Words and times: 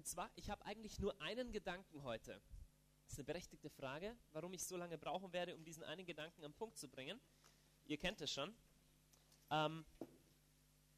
Und 0.00 0.06
zwar, 0.06 0.30
ich 0.34 0.48
habe 0.48 0.64
eigentlich 0.64 0.98
nur 0.98 1.20
einen 1.20 1.52
Gedanken 1.52 2.02
heute. 2.04 2.40
Das 3.04 3.12
ist 3.12 3.18
eine 3.18 3.26
berechtigte 3.26 3.68
Frage, 3.68 4.16
warum 4.32 4.54
ich 4.54 4.64
so 4.64 4.78
lange 4.78 4.96
brauchen 4.96 5.30
werde, 5.34 5.54
um 5.54 5.62
diesen 5.62 5.82
einen 5.82 6.06
Gedanken 6.06 6.42
am 6.42 6.54
Punkt 6.54 6.78
zu 6.78 6.88
bringen. 6.88 7.20
Ihr 7.84 7.98
kennt 7.98 8.18
es 8.22 8.32
schon. 8.32 8.54
Ähm, 9.50 9.84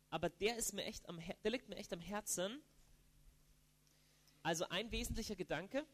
aber 0.08 0.28
der, 0.28 0.56
ist 0.56 0.72
mir 0.72 0.84
echt 0.84 1.08
am, 1.08 1.20
der 1.42 1.50
liegt 1.50 1.68
mir 1.68 1.74
echt 1.74 1.92
am 1.92 2.00
Herzen. 2.00 2.62
Also 4.44 4.68
ein 4.68 4.92
wesentlicher 4.92 5.34
Gedanke. 5.34 5.84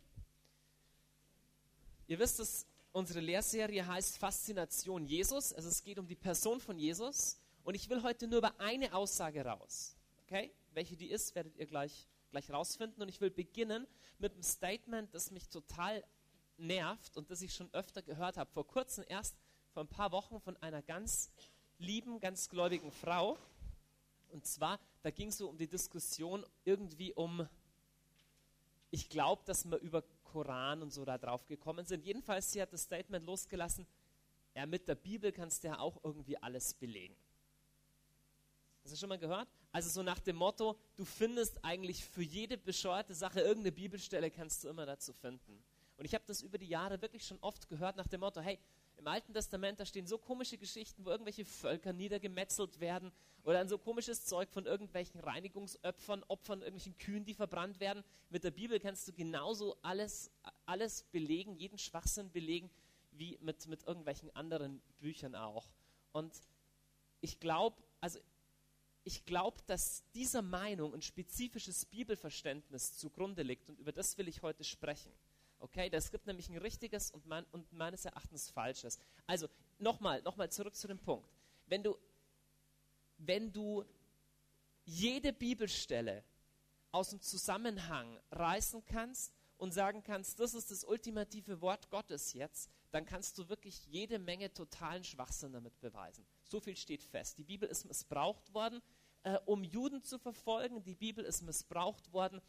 Ihr 2.09 2.19
wisst, 2.19 2.41
dass 2.41 2.67
unsere 2.93 3.21
Lehrserie 3.21 3.87
heißt 3.87 4.19
Faszination 4.19 5.07
Jesus. 5.07 5.55
Also 5.55 5.71
es 5.71 5.83
geht 5.83 5.99
um 5.99 6.07
die 6.07 6.15
Person 6.15 6.61
von 6.61 6.79
Jesus. 6.79 7.41
Und 7.65 7.75
ich 7.75 7.89
will 7.89 8.03
heute 8.03 8.29
nur 8.29 8.41
über 8.41 8.61
eine 8.61 8.93
Aussage 8.93 9.47
raus. 9.47 9.97
Okay? 10.25 10.53
Welche 10.75 10.95
die 10.95 11.09
ist, 11.09 11.35
werdet 11.35 11.57
ihr 11.57 11.65
gleich, 11.65 12.07
gleich 12.31 12.51
rausfinden. 12.51 13.03
Und 13.03 13.09
ich 13.09 13.21
will 13.21 13.31
beginnen 13.31 13.87
mit 14.19 14.33
einem 14.33 14.43
Statement, 14.43 15.15
das 15.15 15.31
mich 15.31 15.49
total 15.49 16.05
nervt 16.57 17.17
und 17.17 17.31
das 17.31 17.43
ich 17.43 17.55
schon 17.55 17.73
öfter 17.73 18.03
gehört 18.03 18.37
habe. 18.37 18.51
Vor 18.51 18.67
kurzem 18.67 19.05
erst, 19.09 19.37
vor 19.73 19.85
ein 19.85 19.89
paar 19.89 20.13
Wochen, 20.13 20.41
von 20.41 20.57
einer 20.59 20.83
ganz 20.83 21.31
lieben, 21.79 22.21
ganz 22.21 22.49
gläubigen 22.49 22.91
Frau. 22.91 23.39
Und 24.31 24.47
zwar, 24.47 24.79
da 25.03 25.11
ging 25.11 25.29
es 25.29 25.39
so 25.39 25.49
um 25.49 25.57
die 25.57 25.69
Diskussion 25.69 26.45
irgendwie 26.65 27.15
um, 27.15 27.49
ich 28.91 29.09
glaube, 29.09 29.43
dass 29.45 29.65
wir 29.65 29.79
über 29.79 30.03
Koran 30.25 30.83
und 30.83 30.93
so 30.93 31.05
da 31.05 31.17
drauf 31.17 31.47
gekommen 31.47 31.87
sind. 31.87 32.05
Jedenfalls, 32.05 32.53
sie 32.53 32.61
hat 32.61 32.73
das 32.73 32.83
Statement 32.83 33.25
losgelassen, 33.25 33.87
ja, 34.55 34.67
mit 34.67 34.89
der 34.89 34.97
Bibel 34.97 35.31
kannst 35.31 35.63
du 35.63 35.69
ja 35.69 35.79
auch 35.79 36.03
irgendwie 36.03 36.37
alles 36.39 36.75
belegen. 36.75 37.15
Hast 38.89 38.95
du 38.95 39.01
schon 39.01 39.11
mal 39.11 39.19
gehört? 39.19 39.51
Also 39.71 39.91
so 39.91 40.03
nach 40.03 40.19
dem 40.19 40.37
Motto, 40.37 40.75
du 40.97 41.05
findest 41.05 41.63
eigentlich 41.63 42.07
für 42.07 42.23
jede 42.23 42.57
bescheuerte 42.57 43.13
Sache 43.13 43.41
irgendeine 43.41 43.71
Bibelstelle 43.71 44.31
kannst 44.31 44.65
du 44.65 44.69
immer 44.71 44.87
dazu 44.87 45.13
finden. 45.13 45.63
Und 45.99 46.07
ich 46.07 46.15
habe 46.15 46.25
das 46.27 46.41
über 46.41 46.57
die 46.57 46.69
Jahre 46.69 47.03
wirklich 47.03 47.27
schon 47.27 47.39
oft 47.43 47.69
gehört 47.69 47.97
nach 47.97 48.09
dem 48.09 48.21
Motto, 48.21 48.41
hey, 48.41 48.59
im 48.97 49.07
Alten 49.07 49.35
Testament, 49.35 49.79
da 49.79 49.85
stehen 49.85 50.07
so 50.07 50.17
komische 50.17 50.57
Geschichten, 50.57 51.05
wo 51.05 51.11
irgendwelche 51.11 51.45
Völker 51.45 51.93
niedergemetzelt 51.93 52.81
werden 52.81 53.13
oder 53.43 53.59
ein 53.59 53.69
so 53.69 53.77
komisches 53.77 54.25
Zeug 54.25 54.49
von 54.51 54.65
irgendwelchen 54.65 55.21
Reinigungsopfern, 55.21 56.25
Opfern, 56.29 56.63
irgendwelchen 56.63 56.97
Kühen, 56.97 57.27
die 57.27 57.35
verbrannt 57.35 57.81
werden. 57.81 58.03
Mit 58.31 58.43
der 58.43 58.53
Bibel 58.53 58.81
kannst 58.81 59.07
du 59.07 59.13
genauso 59.13 59.77
alles, 59.83 60.31
alles 60.65 61.03
belegen, 61.13 61.57
jeden 61.57 61.77
Schwachsinn 61.77 62.33
belegen, 62.33 62.71
wie 63.13 63.37
mit, 63.43 63.67
mit 63.67 63.87
irgendwelchen 63.87 64.35
anderen 64.35 64.81
Büchern 64.99 65.35
auch. 65.35 65.69
Und 66.13 66.33
ich 67.21 67.39
glaube, 67.39 67.77
also 68.01 68.19
ich 69.05 69.25
glaube, 69.25 69.59
dass 69.67 70.05
dieser 70.15 70.43
Meinung 70.43 70.95
ein 70.95 71.03
spezifisches 71.03 71.87
Bibelverständnis 71.87 72.97
zugrunde 72.97 73.43
liegt 73.43 73.69
und 73.69 73.79
über 73.79 73.93
das 73.93 74.19
will 74.19 74.29
ich 74.29 74.43
heute 74.43 74.65
sprechen. 74.65 75.13
Okay, 75.61 75.91
das 75.91 76.11
gibt 76.11 76.27
nämlich 76.27 76.49
ein 76.49 76.59
richtiges 76.59 77.11
und, 77.11 77.27
mein, 77.27 77.45
und 77.51 77.73
meines 77.73 78.05
Erachtens 78.05 78.51
falsches. 78.51 78.99
Also 79.27 79.49
nochmal, 79.79 80.23
nochmal 80.23 80.51
zurück 80.51 80.77
zu 80.77 80.87
dem 80.87 80.99
Punkt. 80.99 81.29
Wenn 81.67 81.83
du, 81.83 81.99
wenn 83.19 83.53
du 83.53 83.85
jede 84.85 85.33
Bibelstelle 85.33 86.23
aus 86.93 87.11
dem 87.11 87.21
Zusammenhang 87.21 88.19
reißen 88.31 88.85
kannst 88.87 89.33
und 89.57 89.73
sagen 89.73 90.03
kannst, 90.03 90.39
das 90.39 90.55
ist 90.55 90.71
das 90.71 90.85
ultimative 90.85 91.61
Wort 91.61 91.91
Gottes 91.91 92.33
jetzt, 92.33 92.71
dann 92.91 93.05
kannst 93.05 93.37
du 93.39 93.49
wirklich 93.49 93.85
jede 93.87 94.19
Menge 94.19 94.53
totalen 94.53 95.05
Schwachsinn 95.05 95.53
damit 95.53 95.79
beweisen. 95.81 96.25
So 96.49 96.61
viel 96.61 96.77
steht 96.77 97.03
fest. 97.03 97.39
Die 97.39 97.45
Bibel 97.45 97.69
ist 97.69 97.85
missbraucht 97.85 98.53
worden, 98.55 98.81
äh, 99.23 99.39
um 99.45 99.63
Juden 99.63 100.03
zu 100.03 100.19
verfolgen. 100.19 100.83
Die 100.83 100.95
Bibel 100.95 101.25
ist 101.25 101.43
missbraucht 101.43 102.13
worden, 102.13 102.41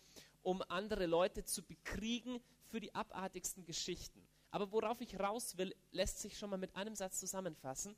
um 0.41 0.61
andere 0.69 1.05
Leute 1.05 1.43
zu 1.43 1.61
bekriegen 1.61 2.41
für 2.63 2.79
die 2.79 2.95
abartigsten 2.95 3.65
Geschichten. 3.65 4.25
Aber 4.51 4.71
worauf 4.71 5.01
ich 5.01 5.19
raus 5.19 5.57
will, 5.57 5.75
lässt 5.91 6.19
sich 6.19 6.37
schon 6.37 6.49
mal 6.49 6.57
mit 6.57 6.75
einem 6.75 6.95
Satz 6.95 7.19
zusammenfassen. 7.19 7.93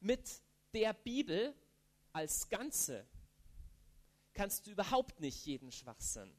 Mit 0.00 0.42
der 0.72 0.94
Bibel 0.94 1.54
als 2.12 2.48
Ganze 2.48 3.06
kannst 4.32 4.66
du 4.66 4.70
überhaupt 4.70 5.20
nicht 5.20 5.44
jeden 5.44 5.70
Schwachsinn 5.70 6.32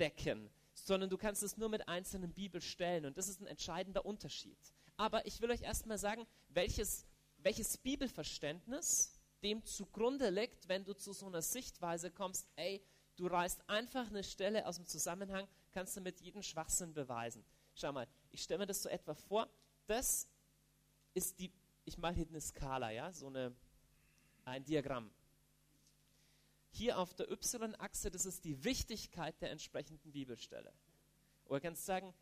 decken, 0.00 0.50
sondern 0.74 1.08
du 1.08 1.16
kannst 1.16 1.44
es 1.44 1.56
nur 1.56 1.68
mit 1.68 1.88
einzelnen 1.88 2.32
Bibelstellen 2.32 3.06
und 3.06 3.16
das 3.16 3.28
ist 3.28 3.40
ein 3.40 3.46
entscheidender 3.46 4.04
Unterschied. 4.04 4.58
Aber 4.96 5.24
ich 5.26 5.40
will 5.40 5.50
euch 5.50 5.62
erstmal 5.62 5.98
sagen, 5.98 6.26
welches, 6.48 7.06
welches 7.44 7.76
Bibelverständnis 7.76 9.12
dem 9.42 9.64
zugrunde 9.64 10.30
liegt, 10.30 10.66
wenn 10.68 10.84
du 10.84 10.94
zu 10.94 11.12
so 11.12 11.26
einer 11.26 11.42
Sichtweise 11.42 12.10
kommst, 12.10 12.48
ey, 12.56 12.82
du 13.16 13.26
reißt 13.26 13.68
einfach 13.68 14.08
eine 14.08 14.24
Stelle 14.24 14.66
aus 14.66 14.76
dem 14.76 14.86
Zusammenhang, 14.86 15.46
kannst 15.70 15.96
damit 15.96 16.20
jeden 16.20 16.42
Schwachsinn 16.42 16.94
beweisen. 16.94 17.44
Schau 17.74 17.92
mal, 17.92 18.08
ich 18.30 18.42
stelle 18.42 18.60
mir 18.60 18.66
das 18.66 18.82
so 18.82 18.88
etwa 18.88 19.14
vor, 19.14 19.46
das 19.86 20.26
ist 21.12 21.38
die, 21.38 21.52
ich 21.84 21.98
mache 21.98 22.14
hier 22.14 22.26
eine 22.26 22.40
Skala, 22.40 22.90
ja, 22.90 23.12
so 23.12 23.26
eine, 23.26 23.54
ein 24.46 24.64
Diagramm. 24.64 25.10
Hier 26.70 26.98
auf 26.98 27.12
der 27.12 27.30
Y-Achse, 27.30 28.10
das 28.10 28.24
ist 28.24 28.44
die 28.44 28.64
Wichtigkeit 28.64 29.40
der 29.42 29.50
entsprechenden 29.50 30.10
Bibelstelle. 30.12 30.72
Oder 31.44 31.60
kannst 31.60 31.84
sagen, 31.84 32.14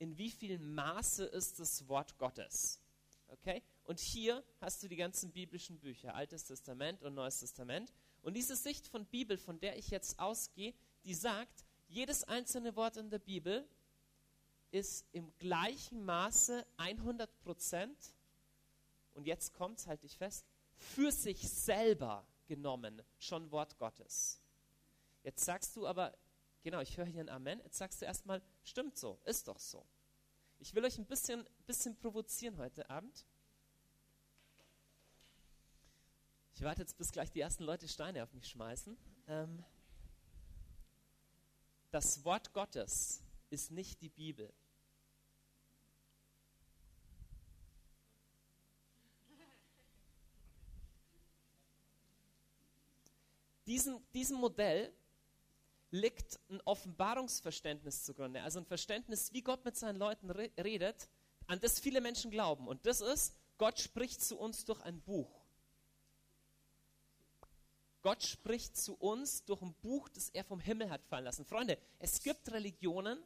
in 0.00 0.18
wie 0.18 0.30
viel 0.30 0.58
Maße 0.58 1.24
ist 1.26 1.60
das 1.60 1.86
Wort 1.88 2.18
Gottes? 2.18 2.80
Okay? 3.28 3.62
Und 3.90 3.98
hier 3.98 4.44
hast 4.60 4.84
du 4.84 4.88
die 4.88 4.94
ganzen 4.94 5.32
biblischen 5.32 5.80
Bücher, 5.80 6.14
Altes 6.14 6.44
Testament 6.44 7.02
und 7.02 7.14
Neues 7.14 7.40
Testament. 7.40 7.92
Und 8.22 8.34
diese 8.34 8.54
Sicht 8.54 8.86
von 8.86 9.04
Bibel, 9.04 9.36
von 9.36 9.58
der 9.58 9.76
ich 9.76 9.90
jetzt 9.90 10.20
ausgehe, 10.20 10.74
die 11.02 11.12
sagt, 11.12 11.64
jedes 11.88 12.22
einzelne 12.22 12.76
Wort 12.76 12.98
in 12.98 13.10
der 13.10 13.18
Bibel 13.18 13.68
ist 14.70 15.08
im 15.10 15.36
gleichen 15.38 16.04
Maße 16.04 16.64
100 16.76 17.36
Prozent, 17.40 17.98
und 19.14 19.26
jetzt 19.26 19.54
kommt 19.54 19.80
es, 19.80 19.88
halte 19.88 20.06
ich 20.06 20.16
fest, 20.16 20.46
für 20.76 21.10
sich 21.10 21.50
selber 21.50 22.24
genommen 22.46 23.02
schon 23.18 23.50
Wort 23.50 23.76
Gottes. 23.76 24.40
Jetzt 25.24 25.44
sagst 25.44 25.74
du 25.74 25.88
aber, 25.88 26.16
genau, 26.62 26.78
ich 26.78 26.96
höre 26.96 27.06
hier 27.06 27.22
ein 27.22 27.28
Amen, 27.28 27.58
jetzt 27.64 27.78
sagst 27.78 28.02
du 28.02 28.06
erstmal, 28.06 28.40
stimmt 28.62 28.96
so, 28.96 29.18
ist 29.24 29.48
doch 29.48 29.58
so. 29.58 29.84
Ich 30.60 30.76
will 30.76 30.84
euch 30.84 30.96
ein 30.96 31.06
bisschen, 31.06 31.44
bisschen 31.66 31.96
provozieren 31.96 32.56
heute 32.56 32.88
Abend. 32.88 33.26
Ich 36.60 36.66
warte 36.66 36.82
jetzt, 36.82 36.98
bis 36.98 37.10
gleich 37.10 37.32
die 37.32 37.40
ersten 37.40 37.64
Leute 37.64 37.88
Steine 37.88 38.22
auf 38.22 38.34
mich 38.34 38.46
schmeißen. 38.48 38.94
Ähm, 39.28 39.64
das 41.90 42.22
Wort 42.22 42.52
Gottes 42.52 43.22
ist 43.48 43.70
nicht 43.70 44.02
die 44.02 44.10
Bibel. 44.10 44.52
Diesem, 53.64 53.98
diesem 54.12 54.36
Modell 54.36 54.92
liegt 55.90 56.38
ein 56.50 56.60
Offenbarungsverständnis 56.66 58.04
zugrunde, 58.04 58.42
also 58.42 58.58
ein 58.58 58.66
Verständnis, 58.66 59.32
wie 59.32 59.40
Gott 59.40 59.64
mit 59.64 59.76
seinen 59.76 59.96
Leuten 59.96 60.30
re 60.30 60.50
redet, 60.58 61.08
an 61.46 61.58
das 61.58 61.80
viele 61.80 62.02
Menschen 62.02 62.30
glauben. 62.30 62.68
Und 62.68 62.84
das 62.84 63.00
ist, 63.00 63.34
Gott 63.56 63.80
spricht 63.80 64.20
zu 64.20 64.38
uns 64.38 64.66
durch 64.66 64.82
ein 64.82 65.00
Buch. 65.00 65.39
Gott 68.02 68.22
spricht 68.22 68.76
zu 68.76 68.94
uns 68.94 69.44
durch 69.44 69.62
ein 69.62 69.74
Buch, 69.82 70.08
das 70.08 70.30
er 70.30 70.44
vom 70.44 70.60
Himmel 70.60 70.90
hat 70.90 71.04
fallen 71.04 71.24
lassen. 71.24 71.44
Freunde, 71.44 71.78
es 71.98 72.22
gibt 72.22 72.50
Religionen, 72.50 73.22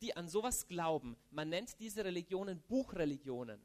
die 0.00 0.16
an 0.16 0.28
sowas 0.28 0.66
glauben. 0.66 1.16
Man 1.30 1.50
nennt 1.50 1.78
diese 1.78 2.04
Religionen 2.04 2.60
Buchreligionen. 2.62 3.60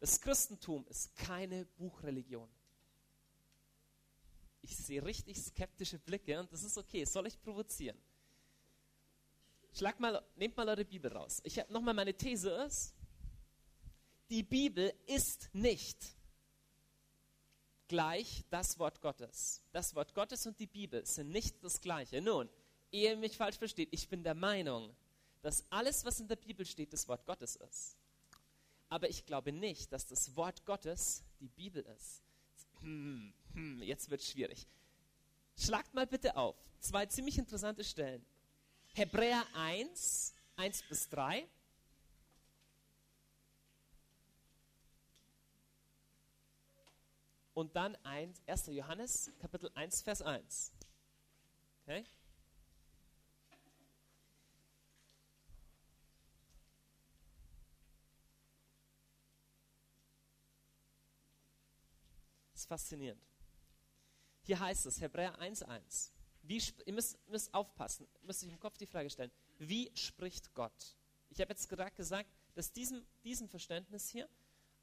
Das 0.00 0.20
Christentum 0.20 0.86
ist 0.88 1.16
keine 1.16 1.64
Buchreligion 1.76 2.48
ich 4.70 4.76
sehe 4.76 5.04
richtig 5.04 5.38
skeptische 5.38 5.98
Blicke 5.98 6.38
und 6.38 6.52
das 6.52 6.62
ist 6.62 6.76
okay, 6.76 7.04
soll 7.04 7.26
ich 7.26 7.40
provozieren. 7.40 7.98
Schlag 9.72 9.98
mal, 10.00 10.22
nehmt 10.36 10.56
mal 10.56 10.68
eure 10.68 10.84
Bibel 10.84 11.12
raus. 11.12 11.40
Ich 11.44 11.58
habe 11.58 11.72
nochmal 11.72 11.94
meine 11.94 12.14
These 12.14 12.50
ist, 12.50 12.94
die 14.28 14.42
Bibel 14.42 14.92
ist 15.06 15.48
nicht 15.54 15.98
gleich 17.88 18.44
das 18.50 18.78
Wort 18.78 19.00
Gottes. 19.00 19.62
Das 19.72 19.94
Wort 19.94 20.14
Gottes 20.14 20.46
und 20.46 20.58
die 20.60 20.66
Bibel 20.66 21.04
sind 21.04 21.30
nicht 21.30 21.62
das 21.64 21.80
gleiche. 21.80 22.20
Nun, 22.20 22.48
ehe 22.92 23.16
mich 23.16 23.36
falsch 23.36 23.58
versteht, 23.58 23.88
ich 23.90 24.08
bin 24.08 24.22
der 24.22 24.34
Meinung, 24.34 24.94
dass 25.42 25.64
alles, 25.70 26.04
was 26.04 26.20
in 26.20 26.28
der 26.28 26.36
Bibel 26.36 26.64
steht, 26.66 26.92
das 26.92 27.08
Wort 27.08 27.24
Gottes 27.26 27.56
ist. 27.56 27.96
Aber 28.88 29.08
ich 29.08 29.26
glaube 29.26 29.52
nicht, 29.52 29.92
dass 29.92 30.06
das 30.06 30.36
Wort 30.36 30.64
Gottes 30.64 31.22
die 31.40 31.48
Bibel 31.48 31.82
ist. 31.96 32.22
Hm, 32.80 33.82
jetzt 33.82 34.08
wird 34.10 34.20
es 34.20 34.28
schwierig. 34.30 34.66
Schlagt 35.56 35.94
mal 35.94 36.06
bitte 36.06 36.36
auf. 36.36 36.56
Zwei 36.80 37.06
ziemlich 37.06 37.38
interessante 37.38 37.84
Stellen. 37.84 38.24
Hebräer 38.94 39.44
1, 39.54 40.34
1 40.56 40.82
bis 40.88 41.08
3. 41.08 41.46
und 47.58 47.74
dann 47.74 47.96
1, 48.04 48.40
1. 48.46 48.66
Johannes, 48.68 49.32
Kapitel 49.40 49.68
1, 49.74 50.02
Vers 50.02 50.22
1. 50.22 50.72
Okay? 51.82 52.04
Das 62.52 62.60
ist 62.60 62.66
faszinierend. 62.68 63.20
Hier 64.42 64.60
heißt 64.60 64.86
es, 64.86 65.00
Hebräer 65.00 65.36
1, 65.40 65.64
Wie, 66.42 66.62
ihr 66.86 66.92
müsst, 66.92 67.18
müsst 67.28 67.52
aufpassen, 67.52 68.06
müsst 68.22 68.44
euch 68.44 68.50
im 68.50 68.60
Kopf 68.60 68.78
die 68.78 68.86
Frage 68.86 69.10
stellen: 69.10 69.32
Wie 69.58 69.90
spricht 69.96 70.54
Gott? 70.54 70.96
Ich 71.28 71.40
habe 71.40 71.50
jetzt 71.50 71.68
gerade 71.68 71.90
gesagt, 71.90 72.30
dass 72.54 72.70
diesem, 72.70 73.04
diesem 73.24 73.48
Verständnis 73.48 74.08
hier 74.08 74.28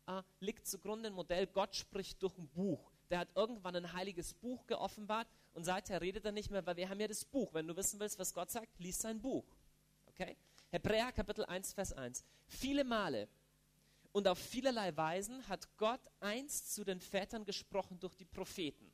äh, 0.07 0.21
liegt 0.39 0.67
zugrunde 0.67 1.07
ein 1.09 1.13
Modell, 1.13 1.47
Gott 1.47 1.75
spricht 1.75 2.21
durch 2.21 2.37
ein 2.37 2.47
Buch. 2.49 2.91
Der 3.09 3.19
hat 3.19 3.29
irgendwann 3.35 3.75
ein 3.75 3.93
heiliges 3.93 4.33
Buch 4.33 4.65
geoffenbart 4.65 5.27
und 5.53 5.63
seither 5.63 6.01
redet 6.01 6.25
er 6.25 6.31
nicht 6.31 6.49
mehr, 6.49 6.65
weil 6.65 6.77
wir 6.77 6.89
haben 6.89 6.99
ja 6.99 7.07
das 7.07 7.23
Buch. 7.23 7.53
Wenn 7.53 7.67
du 7.67 7.75
wissen 7.75 7.99
willst, 7.99 8.17
was 8.17 8.33
Gott 8.33 8.51
sagt, 8.51 8.79
liest 8.79 9.01
sein 9.01 9.21
Buch. 9.21 9.45
Okay? 10.07 10.37
Hebräer 10.71 11.11
Kapitel 11.11 11.45
1, 11.45 11.73
Vers 11.73 11.93
1. 11.93 12.23
Viele 12.47 12.83
Male 12.83 13.27
und 14.11 14.27
auf 14.27 14.39
vielerlei 14.39 14.95
Weisen 14.95 15.47
hat 15.47 15.67
Gott 15.77 16.01
einst 16.19 16.73
zu 16.73 16.83
den 16.83 16.99
Vätern 16.99 17.45
gesprochen 17.45 17.99
durch 17.99 18.15
die 18.15 18.25
Propheten. 18.25 18.91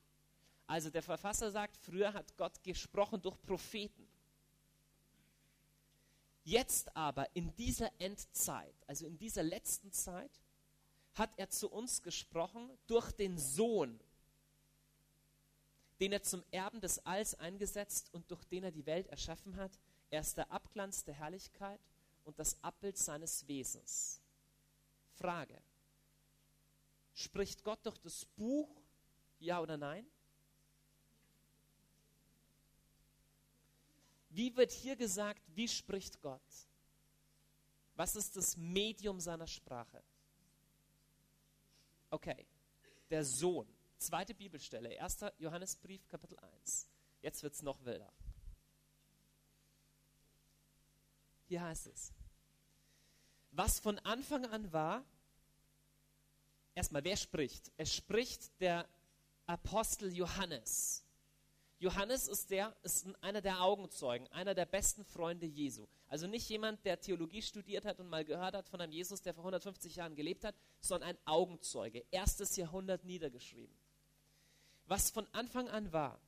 Also 0.68 0.90
der 0.90 1.04
Verfasser 1.04 1.52
sagt, 1.52 1.78
früher 1.78 2.14
hat 2.14 2.36
Gott 2.38 2.64
gesprochen 2.64 3.22
durch 3.22 3.40
Propheten. 3.42 4.08
Jetzt 6.44 6.96
aber 6.96 7.28
in 7.36 7.54
dieser 7.56 7.92
Endzeit, 8.00 8.74
also 8.88 9.06
in 9.06 9.18
dieser 9.18 9.44
letzten 9.44 9.92
Zeit, 9.92 10.32
hat 11.16 11.32
er 11.38 11.50
zu 11.50 11.70
uns 11.70 12.02
gesprochen 12.02 12.70
durch 12.88 13.12
den 13.12 13.38
Sohn, 13.38 14.00
den 16.00 16.14
er 16.14 16.24
zum 16.24 16.44
Erben 16.52 16.82
des 16.82 17.06
Alls 17.06 17.36
eingesetzt 17.36 18.14
und 18.14 18.30
durch 18.32 18.44
den 18.46 18.64
er 18.64 18.72
die 18.72 18.86
Welt 18.86 19.08
erschaffen 19.08 19.56
hat. 19.56 19.72
Er 20.10 20.22
ist 20.22 20.38
der 20.38 20.52
Abglanz 20.52 21.04
der 21.04 21.14
Herrlichkeit 21.14 21.80
und 22.24 22.40
das 22.40 22.62
Abbild 22.64 22.98
seines 22.98 23.48
Wesens. 23.48 24.22
Frage. 25.14 25.62
Spricht 27.14 27.64
Gott 27.64 27.86
durch 27.86 27.98
das 28.00 28.26
Buch, 28.26 28.70
ja 29.40 29.60
oder 29.60 29.78
nein? 29.78 30.08
Wie 34.30 34.56
wird 34.56 34.72
hier 34.72 34.96
gesagt, 34.96 35.42
wie 35.56 35.68
spricht 35.68 36.22
Gott? 36.22 36.42
Was 37.96 38.16
ist 38.16 38.38
das 38.38 38.56
Medium 38.56 39.20
seiner 39.20 39.48
Sprache? 39.48 40.02
Okay, 42.12 42.46
der 43.10 43.24
Sohn. 43.24 43.68
Zweite 43.98 44.34
Bibelstelle, 44.34 45.02
1. 45.02 45.26
Johannesbrief, 45.40 46.08
Kapitel 46.10 46.38
1. 46.40 46.88
Jetzt 47.22 47.42
wird 47.42 47.54
es 47.54 47.62
noch 47.62 47.84
wilder. 47.86 48.12
Hier 51.48 51.62
heißt 51.62 51.88
es, 51.88 52.14
was 53.52 53.80
von 53.80 54.00
Anfang 54.00 54.46
an 54.46 54.72
war, 54.74 55.06
erstmal, 56.76 57.04
wer 57.04 57.18
spricht? 57.18 57.72
Es 57.78 57.94
spricht 57.96 58.60
der 58.60 58.88
Apostel 59.46 60.14
Johannes. 60.14 61.06
Johannes 61.82 62.28
ist, 62.28 62.52
der, 62.52 62.76
ist 62.84 63.08
einer 63.22 63.42
der 63.42 63.64
Augenzeugen, 63.64 64.28
einer 64.28 64.54
der 64.54 64.68
besten 64.68 65.04
Freunde 65.04 65.48
Jesu. 65.48 65.88
Also 66.08 66.28
nicht 66.28 66.48
jemand, 66.48 66.86
der 66.86 67.02
Theologie 67.02 67.42
studiert 67.42 67.86
hat 67.86 68.00
und 68.00 68.08
mal 68.08 68.24
gehört 68.24 68.54
hat 68.54 68.70
von 68.70 68.80
einem 68.80 68.92
Jesus, 68.92 69.24
der 69.24 69.34
vor 69.34 69.42
150 69.42 69.96
Jahren 69.96 70.16
gelebt 70.16 70.44
hat, 70.44 70.54
sondern 70.80 71.10
ein 71.10 71.18
Augenzeuge, 71.26 72.06
erstes 72.12 72.56
Jahrhundert 72.56 73.04
niedergeschrieben. 73.04 73.76
Was 74.86 75.10
von 75.10 75.26
Anfang 75.32 75.70
an 75.70 75.92
war, 75.92 76.22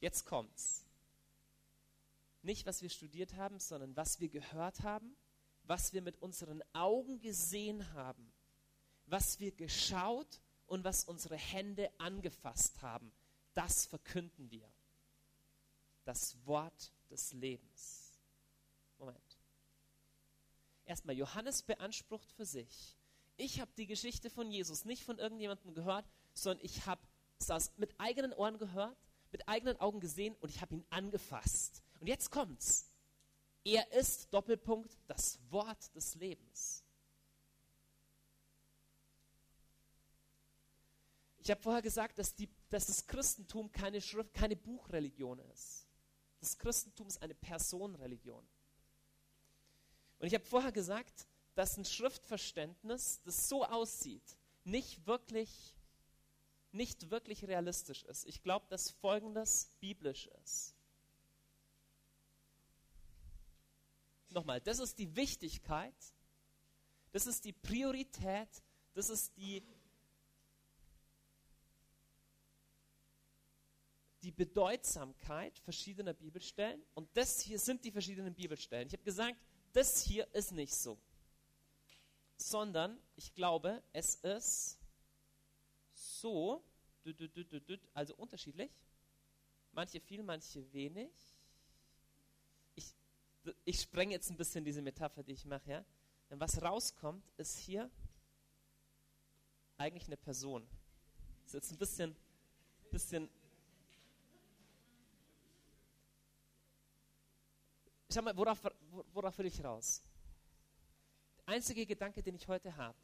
jetzt 0.00 0.26
kommt's. 0.26 0.84
Nicht, 2.42 2.66
was 2.66 2.82
wir 2.82 2.90
studiert 2.90 3.36
haben, 3.36 3.60
sondern 3.60 3.96
was 3.96 4.20
wir 4.20 4.28
gehört 4.28 4.82
haben, 4.82 5.16
was 5.62 5.94
wir 5.94 6.02
mit 6.02 6.20
unseren 6.20 6.62
Augen 6.74 7.22
gesehen 7.22 7.90
haben, 7.94 8.34
was 9.06 9.40
wir 9.40 9.52
geschaut 9.52 10.42
und 10.66 10.84
was 10.84 11.04
unsere 11.04 11.36
Hände 11.36 11.88
angefasst 11.96 12.82
haben 12.82 13.10
das 13.54 13.86
verkünden 13.86 14.50
wir. 14.50 14.70
Das 16.04 16.36
Wort 16.44 16.92
des 17.10 17.32
Lebens. 17.32 18.20
Moment. 18.98 19.38
Erstmal, 20.84 21.16
Johannes 21.16 21.62
beansprucht 21.62 22.30
für 22.32 22.44
sich. 22.44 22.96
Ich 23.36 23.60
habe 23.60 23.70
die 23.76 23.86
Geschichte 23.86 24.30
von 24.30 24.50
Jesus 24.50 24.84
nicht 24.84 25.04
von 25.04 25.18
irgendjemandem 25.18 25.74
gehört, 25.74 26.06
sondern 26.34 26.64
ich 26.64 26.86
habe 26.86 27.00
das 27.46 27.72
mit 27.78 27.98
eigenen 27.98 28.32
Ohren 28.32 28.58
gehört, 28.58 28.96
mit 29.32 29.48
eigenen 29.48 29.78
Augen 29.80 30.00
gesehen 30.00 30.36
und 30.40 30.50
ich 30.50 30.60
habe 30.60 30.74
ihn 30.74 30.84
angefasst. 30.90 31.82
Und 32.00 32.06
jetzt 32.06 32.30
kommt's. 32.30 32.90
Er 33.64 33.90
ist 33.92 34.32
Doppelpunkt 34.32 34.98
das 35.06 35.40
Wort 35.50 35.94
des 35.94 36.14
Lebens. 36.16 36.83
Ich 41.44 41.50
habe 41.50 41.60
vorher 41.60 41.82
gesagt, 41.82 42.18
dass, 42.18 42.34
die, 42.34 42.48
dass 42.70 42.86
das 42.86 43.06
Christentum 43.06 43.70
keine, 43.70 44.00
Schrift, 44.00 44.32
keine 44.32 44.56
Buchreligion 44.56 45.38
ist. 45.52 45.86
Das 46.40 46.56
Christentum 46.56 47.06
ist 47.06 47.20
eine 47.20 47.34
Personenreligion. 47.34 48.42
Und 50.18 50.26
ich 50.26 50.32
habe 50.32 50.44
vorher 50.46 50.72
gesagt, 50.72 51.26
dass 51.54 51.76
ein 51.76 51.84
Schriftverständnis, 51.84 53.20
das 53.24 53.46
so 53.46 53.62
aussieht, 53.62 54.38
nicht 54.64 55.06
wirklich, 55.06 55.76
nicht 56.72 57.10
wirklich 57.10 57.46
realistisch 57.46 58.04
ist. 58.04 58.24
Ich 58.24 58.42
glaube, 58.42 58.64
dass 58.70 58.90
Folgendes 58.90 59.68
biblisch 59.80 60.28
ist. 60.42 60.74
Nochmal, 64.30 64.62
das 64.62 64.78
ist 64.78 64.98
die 64.98 65.14
Wichtigkeit, 65.14 65.94
das 67.12 67.26
ist 67.26 67.44
die 67.44 67.52
Priorität, 67.52 68.48
das 68.94 69.10
ist 69.10 69.36
die 69.36 69.62
die 74.24 74.32
Bedeutsamkeit 74.32 75.58
verschiedener 75.58 76.14
Bibelstellen 76.14 76.82
und 76.94 77.14
das 77.14 77.42
hier 77.42 77.58
sind 77.58 77.84
die 77.84 77.92
verschiedenen 77.92 78.34
Bibelstellen. 78.34 78.86
Ich 78.86 78.94
habe 78.94 79.04
gesagt, 79.04 79.36
das 79.74 80.02
hier 80.02 80.26
ist 80.32 80.52
nicht 80.52 80.74
so, 80.74 80.98
sondern 82.38 82.98
ich 83.16 83.34
glaube, 83.34 83.82
es 83.92 84.14
ist 84.16 84.78
so, 85.92 86.64
also 87.92 88.14
unterschiedlich, 88.16 88.70
manche 89.72 90.00
viel, 90.00 90.22
manche 90.22 90.72
wenig. 90.72 91.12
Ich, 92.76 92.94
ich 93.66 93.82
sprenge 93.82 94.12
jetzt 94.12 94.30
ein 94.30 94.38
bisschen 94.38 94.64
diese 94.64 94.80
Metapher, 94.80 95.22
die 95.22 95.32
ich 95.32 95.44
mache, 95.44 95.70
ja. 95.70 95.84
Denn 96.30 96.40
was 96.40 96.62
rauskommt, 96.62 97.22
ist 97.36 97.58
hier 97.58 97.90
eigentlich 99.76 100.06
eine 100.06 100.16
Person. 100.16 100.66
Das 101.42 101.48
ist 101.48 101.54
jetzt 101.54 101.72
ein 101.72 101.78
bisschen, 101.78 102.16
bisschen 102.90 103.28
Schau 108.14 108.22
mal, 108.22 108.36
worauf, 108.36 108.60
worauf 109.12 109.36
will 109.38 109.46
ich 109.46 109.64
raus? 109.64 110.00
Der 111.38 111.48
einzige 111.48 111.84
Gedanke, 111.84 112.22
den 112.22 112.36
ich 112.36 112.46
heute 112.46 112.76
habe. 112.76 112.96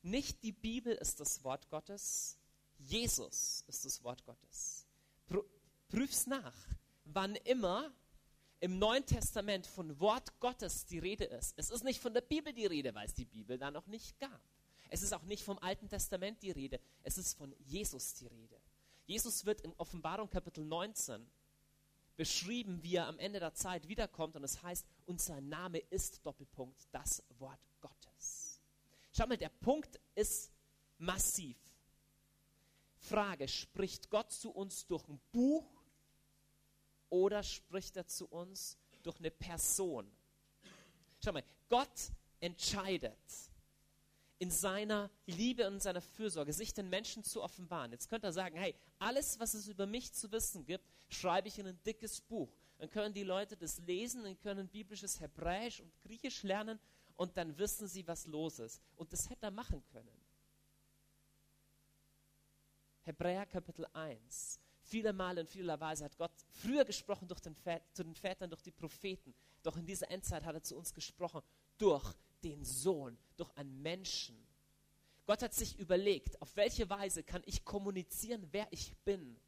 Nicht 0.00 0.42
die 0.42 0.52
Bibel 0.52 0.94
ist 0.94 1.20
das 1.20 1.44
Wort 1.44 1.68
Gottes, 1.68 2.38
Jesus 2.78 3.64
ist 3.68 3.84
das 3.84 4.02
Wort 4.02 4.24
Gottes. 4.24 4.86
Prüf's 5.88 6.26
nach. 6.26 6.54
Wann 7.04 7.36
immer 7.36 7.92
im 8.60 8.78
Neuen 8.78 9.04
Testament 9.04 9.66
von 9.66 10.00
Wort 10.00 10.40
Gottes 10.40 10.86
die 10.86 10.98
Rede 10.98 11.24
ist, 11.24 11.52
es 11.58 11.68
ist 11.68 11.84
nicht 11.84 12.00
von 12.00 12.14
der 12.14 12.22
Bibel 12.22 12.54
die 12.54 12.64
Rede, 12.64 12.94
weil 12.94 13.06
es 13.06 13.14
die 13.14 13.26
Bibel 13.26 13.58
da 13.58 13.70
noch 13.70 13.86
nicht 13.88 14.18
gab. 14.18 14.40
Es 14.88 15.02
ist 15.02 15.12
auch 15.12 15.22
nicht 15.24 15.44
vom 15.44 15.58
Alten 15.58 15.90
Testament 15.90 16.42
die 16.42 16.50
Rede, 16.50 16.80
es 17.02 17.18
ist 17.18 17.34
von 17.34 17.54
Jesus 17.58 18.14
die 18.14 18.26
Rede. 18.26 18.58
Jesus 19.04 19.44
wird 19.44 19.60
in 19.60 19.74
Offenbarung 19.74 20.30
Kapitel 20.30 20.64
19 20.64 21.30
beschrieben, 22.16 22.82
wie 22.82 22.96
er 22.96 23.06
am 23.06 23.18
Ende 23.18 23.40
der 23.40 23.54
Zeit 23.54 23.88
wiederkommt 23.88 24.36
und 24.36 24.44
es 24.44 24.62
heißt, 24.62 24.86
unser 25.06 25.40
Name 25.40 25.78
ist 25.78 26.24
Doppelpunkt, 26.24 26.86
das 26.92 27.22
Wort 27.38 27.60
Gottes. 27.80 28.60
Schau 29.12 29.26
mal, 29.26 29.36
der 29.36 29.48
Punkt 29.48 30.00
ist 30.14 30.52
massiv. 30.98 31.56
Frage, 32.96 33.48
spricht 33.48 34.10
Gott 34.10 34.30
zu 34.30 34.50
uns 34.50 34.86
durch 34.86 35.06
ein 35.08 35.20
Buch 35.32 35.66
oder 37.08 37.42
spricht 37.42 37.96
er 37.96 38.06
zu 38.06 38.26
uns 38.28 38.78
durch 39.02 39.18
eine 39.18 39.30
Person? 39.30 40.10
Schau 41.22 41.32
mal, 41.32 41.44
Gott 41.68 42.12
entscheidet 42.40 43.18
in 44.38 44.50
seiner 44.50 45.10
Liebe 45.26 45.68
und 45.68 45.80
seiner 45.80 46.00
Fürsorge, 46.00 46.52
sich 46.52 46.74
den 46.74 46.90
Menschen 46.90 47.22
zu 47.22 47.42
offenbaren. 47.42 47.92
Jetzt 47.92 48.08
könnte 48.08 48.26
er 48.26 48.32
sagen, 48.32 48.56
hey, 48.56 48.74
alles, 48.98 49.38
was 49.38 49.54
es 49.54 49.68
über 49.68 49.86
mich 49.86 50.12
zu 50.12 50.32
wissen 50.32 50.64
gibt, 50.64 50.84
schreibe 51.12 51.48
ich 51.48 51.58
in 51.58 51.66
ein 51.66 51.78
dickes 51.84 52.20
Buch. 52.20 52.52
Dann 52.78 52.90
können 52.90 53.14
die 53.14 53.22
Leute 53.22 53.56
das 53.56 53.78
lesen 53.80 54.24
und 54.24 54.40
können 54.40 54.68
biblisches 54.68 55.20
Hebräisch 55.20 55.80
und 55.80 55.92
Griechisch 56.02 56.42
lernen 56.42 56.78
und 57.16 57.36
dann 57.36 57.56
wissen 57.58 57.86
sie, 57.86 58.06
was 58.06 58.26
los 58.26 58.58
ist. 58.58 58.82
Und 58.96 59.12
das 59.12 59.30
hätte 59.30 59.46
er 59.46 59.50
machen 59.50 59.82
können. 59.92 60.20
Hebräer 63.02 63.46
Kapitel 63.46 63.86
1. 63.92 64.60
Viele 64.80 65.12
Male 65.12 65.42
in 65.42 65.46
vieler 65.46 65.78
Weise 65.78 66.04
hat 66.04 66.16
Gott 66.16 66.32
früher 66.50 66.84
gesprochen 66.84 67.28
durch 67.28 67.40
den 67.40 67.56
zu 67.92 68.02
den 68.02 68.14
Vätern, 68.14 68.50
durch 68.50 68.62
die 68.62 68.72
Propheten. 68.72 69.34
Doch 69.62 69.76
in 69.76 69.86
dieser 69.86 70.10
Endzeit 70.10 70.44
hat 70.44 70.54
er 70.54 70.62
zu 70.62 70.76
uns 70.76 70.92
gesprochen 70.92 71.42
durch 71.78 72.12
den 72.42 72.64
Sohn, 72.64 73.16
durch 73.36 73.50
einen 73.56 73.80
Menschen. 73.82 74.36
Gott 75.24 75.42
hat 75.42 75.54
sich 75.54 75.78
überlegt, 75.78 76.40
auf 76.42 76.56
welche 76.56 76.90
Weise 76.90 77.22
kann 77.22 77.42
ich 77.46 77.64
kommunizieren, 77.64 78.48
wer 78.50 78.66
ich 78.70 78.94
bin. 79.04 79.40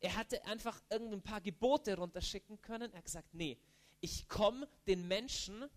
Er 0.00 0.16
hätte 0.16 0.44
einfach 0.44 0.80
irgendein 0.90 1.22
paar 1.22 1.40
Gebote 1.40 1.96
runterschicken 1.96 2.60
können. 2.62 2.92
Er 2.92 2.98
hat 2.98 3.04
gesagt, 3.04 3.34
nee, 3.34 3.58
ich 4.00 4.28
komme 4.28 4.68
den 4.86 5.08
Menschen 5.08 5.68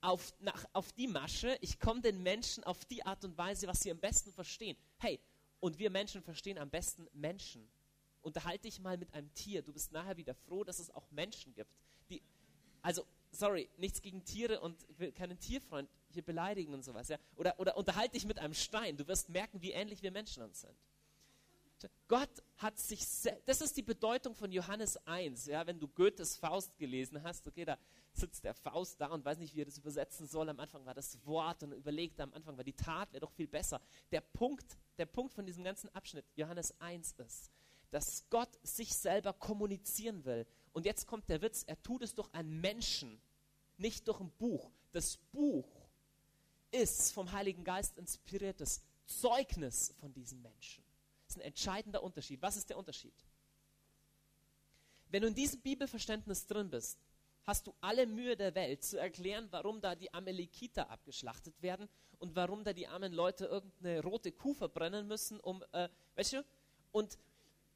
auf, 0.00 0.34
nach, 0.40 0.64
auf 0.72 0.92
die 0.92 1.08
Masche, 1.08 1.56
ich 1.60 1.80
komme 1.80 2.00
den 2.00 2.22
Menschen 2.22 2.64
auf 2.64 2.84
die 2.84 3.04
Art 3.04 3.24
und 3.24 3.36
Weise, 3.36 3.66
was 3.66 3.80
sie 3.80 3.90
am 3.90 3.98
besten 3.98 4.32
verstehen. 4.32 4.76
Hey, 4.98 5.18
und 5.60 5.78
wir 5.78 5.90
Menschen 5.90 6.22
verstehen 6.22 6.58
am 6.58 6.70
besten 6.70 7.08
Menschen. 7.12 7.66
Unterhalte 8.22 8.62
dich 8.62 8.80
mal 8.80 8.98
mit 8.98 9.12
einem 9.14 9.32
Tier. 9.34 9.62
Du 9.62 9.72
bist 9.72 9.92
nachher 9.92 10.16
wieder 10.16 10.34
froh, 10.34 10.64
dass 10.64 10.78
es 10.78 10.90
auch 10.90 11.10
Menschen 11.10 11.54
gibt. 11.54 11.70
Die, 12.10 12.22
also, 12.82 13.06
sorry, 13.30 13.68
nichts 13.78 14.02
gegen 14.02 14.24
Tiere 14.24 14.60
und 14.60 14.84
ich 14.88 14.98
will 14.98 15.12
keinen 15.12 15.38
Tierfreund 15.38 15.88
hier 16.10 16.22
beleidigen 16.22 16.74
und 16.74 16.84
sowas. 16.84 17.08
Ja? 17.08 17.18
Oder, 17.36 17.58
oder 17.58 17.76
unterhalte 17.76 18.12
dich 18.12 18.26
mit 18.26 18.38
einem 18.38 18.54
Stein. 18.54 18.96
Du 18.96 19.06
wirst 19.06 19.28
merken, 19.28 19.62
wie 19.62 19.72
ähnlich 19.72 20.02
wir 20.02 20.10
Menschen 20.10 20.42
uns 20.42 20.60
sind. 20.60 20.76
Gott 22.08 22.42
hat 22.56 22.78
sich, 22.78 23.04
das 23.44 23.60
ist 23.60 23.76
die 23.76 23.82
Bedeutung 23.82 24.34
von 24.34 24.50
Johannes 24.50 24.96
1. 25.06 25.46
Ja, 25.46 25.66
wenn 25.66 25.78
du 25.78 25.88
Goethes 25.88 26.36
Faust 26.36 26.76
gelesen 26.78 27.22
hast, 27.22 27.46
okay, 27.46 27.64
da 27.64 27.78
sitzt 28.12 28.44
der 28.44 28.54
Faust 28.54 29.00
da 29.00 29.08
und 29.08 29.24
weiß 29.24 29.38
nicht, 29.38 29.54
wie 29.54 29.60
er 29.60 29.66
das 29.66 29.76
übersetzen 29.76 30.26
soll. 30.26 30.48
Am 30.48 30.58
Anfang 30.58 30.86
war 30.86 30.94
das 30.94 31.24
Wort 31.26 31.62
und 31.62 31.72
überlegt, 31.72 32.20
am 32.20 32.32
Anfang 32.32 32.56
war 32.56 32.64
die 32.64 32.72
Tat, 32.72 33.12
wäre 33.12 33.20
doch 33.20 33.32
viel 33.32 33.48
besser. 33.48 33.80
Der 34.10 34.20
Punkt, 34.22 34.78
der 34.96 35.06
Punkt 35.06 35.34
von 35.34 35.44
diesem 35.44 35.64
ganzen 35.64 35.94
Abschnitt, 35.94 36.24
Johannes 36.34 36.80
1 36.80 37.16
ist, 37.18 37.50
dass 37.90 38.24
Gott 38.30 38.58
sich 38.62 38.94
selber 38.94 39.32
kommunizieren 39.34 40.24
will. 40.24 40.46
Und 40.72 40.86
jetzt 40.86 41.06
kommt 41.06 41.28
der 41.28 41.42
Witz, 41.42 41.62
er 41.66 41.80
tut 41.82 42.02
es 42.02 42.14
durch 42.14 42.32
einen 42.32 42.60
Menschen, 42.60 43.20
nicht 43.76 44.08
durch 44.08 44.20
ein 44.20 44.30
Buch. 44.38 44.70
Das 44.92 45.18
Buch 45.32 45.68
ist 46.70 47.12
vom 47.12 47.32
Heiligen 47.32 47.64
Geist 47.64 47.98
inspiriertes 47.98 48.82
Zeugnis 49.04 49.94
von 50.00 50.12
diesem 50.12 50.40
Menschen 50.40 50.85
ein 51.34 51.40
entscheidender 51.40 52.02
Unterschied. 52.02 52.40
Was 52.42 52.56
ist 52.56 52.70
der 52.70 52.78
Unterschied? 52.78 53.14
Wenn 55.08 55.22
du 55.22 55.28
in 55.28 55.34
diesem 55.34 55.60
Bibelverständnis 55.60 56.46
drin 56.46 56.70
bist, 56.70 57.00
hast 57.44 57.66
du 57.66 57.74
alle 57.80 58.06
Mühe 58.06 58.36
der 58.36 58.54
Welt 58.54 58.84
zu 58.84 58.98
erklären, 58.98 59.48
warum 59.50 59.80
da 59.80 59.94
die 59.94 60.12
Amalekiter 60.12 60.90
abgeschlachtet 60.90 61.62
werden 61.62 61.88
und 62.18 62.34
warum 62.36 62.64
da 62.64 62.72
die 62.72 62.86
armen 62.86 63.12
Leute 63.12 63.46
irgendeine 63.46 64.02
rote 64.02 64.32
Kuh 64.32 64.54
verbrennen 64.54 65.06
müssen, 65.06 65.40
um, 65.40 65.64
äh, 65.72 65.88
weißt 66.16 66.34
du? 66.34 66.44
Und 66.92 67.18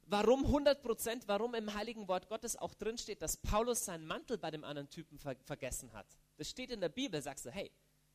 warum 0.07 0.45
100 0.45 0.81
Prozent, 0.81 1.27
warum 1.27 1.55
im 1.55 1.73
Heiligen 1.73 2.07
Wort 2.07 2.27
Gottes 2.27 2.57
auch 2.57 2.73
drin 2.73 2.97
steht, 2.97 3.21
dass 3.21 3.37
Paulus 3.37 3.85
seinen 3.85 4.05
Mantel 4.05 4.37
bei 4.37 4.51
dem 4.51 4.63
anderen 4.63 4.89
Typen 4.89 5.17
ver 5.17 5.35
vergessen 5.45 5.93
hat. 5.93 6.07
Das 6.37 6.49
steht 6.49 6.71
in 6.71 6.81
der 6.81 6.89
Bibel, 6.89 7.21
sagst 7.21 7.45
du, 7.45 7.51
hey, 7.51 7.71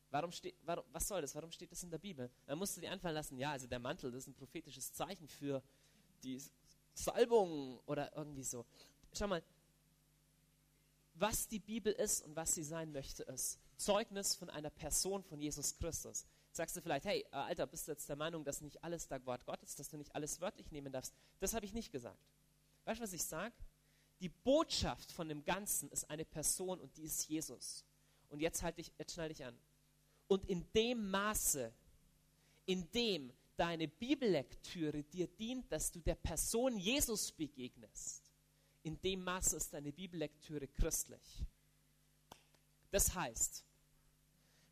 Warum 0.09 0.31
steht, 0.31 0.55
warum, 0.63 0.85
was 0.91 1.07
soll 1.07 1.21
das? 1.21 1.35
Warum 1.35 1.51
steht 1.51 1.71
das 1.71 1.83
in 1.83 1.91
der 1.91 1.97
Bibel? 1.97 2.29
Dann 2.45 2.57
musst 2.57 2.77
du 2.77 2.81
dir 2.81 2.91
einfallen 2.91 3.15
lassen, 3.15 3.37
ja, 3.37 3.51
also 3.51 3.67
der 3.67 3.79
Mantel, 3.79 4.11
das 4.11 4.23
ist 4.23 4.27
ein 4.27 4.35
prophetisches 4.35 4.93
Zeichen 4.93 5.27
für 5.27 5.61
die 6.23 6.41
Salbung 6.93 7.79
oder 7.85 8.15
irgendwie 8.15 8.43
so. 8.43 8.65
Schau 9.13 9.27
mal, 9.27 9.43
was 11.13 11.47
die 11.47 11.59
Bibel 11.59 11.91
ist 11.93 12.21
und 12.21 12.35
was 12.35 12.53
sie 12.53 12.63
sein 12.63 12.91
möchte, 12.91 13.23
ist 13.23 13.59
Zeugnis 13.75 14.35
von 14.35 14.49
einer 14.49 14.69
Person 14.69 15.23
von 15.23 15.39
Jesus 15.39 15.75
Christus. 15.77 16.25
Sagst 16.51 16.75
du 16.75 16.81
vielleicht, 16.81 17.05
hey, 17.05 17.25
äh, 17.31 17.35
Alter, 17.35 17.67
bist 17.67 17.87
du 17.87 17.91
jetzt 17.91 18.09
der 18.09 18.15
Meinung, 18.15 18.43
dass 18.43 18.61
nicht 18.61 18.83
alles 18.83 19.07
das 19.07 19.25
Wort 19.25 19.45
Gottes, 19.45 19.75
dass 19.75 19.89
du 19.89 19.97
nicht 19.97 20.15
alles 20.15 20.41
wörtlich 20.41 20.71
nehmen 20.71 20.91
darfst? 20.91 21.13
Das 21.39 21.53
habe 21.53 21.65
ich 21.65 21.73
nicht 21.73 21.91
gesagt. 21.91 22.19
Weißt 22.85 22.99
du, 22.99 23.03
was 23.03 23.13
ich 23.13 23.23
sage? 23.23 23.53
Die 24.21 24.29
Botschaft 24.29 25.11
von 25.11 25.29
dem 25.29 25.43
Ganzen 25.43 25.89
ist 25.89 26.09
eine 26.09 26.25
Person 26.25 26.79
und 26.79 26.97
die 26.97 27.03
ist 27.03 27.27
Jesus. 27.27 27.85
Und 28.29 28.39
jetzt 28.39 28.63
halte 28.63 28.81
ich, 28.81 28.91
jetzt 28.97 29.13
schneide 29.13 29.33
ich 29.33 29.45
an. 29.45 29.55
Und 30.27 30.45
in 30.49 30.65
dem 30.73 31.09
Maße, 31.09 31.71
in 32.65 32.89
dem 32.91 33.31
deine 33.55 33.87
Bibellektüre 33.87 35.03
dir 35.03 35.27
dient, 35.27 35.71
dass 35.71 35.91
du 35.91 35.99
der 35.99 36.15
Person 36.15 36.77
Jesus 36.77 37.31
begegnest, 37.31 38.31
in 38.83 38.99
dem 39.01 39.23
Maße 39.23 39.57
ist 39.57 39.73
deine 39.73 39.91
Bibellektüre 39.91 40.67
christlich. 40.67 41.43
Das 42.91 43.13
heißt, 43.13 43.65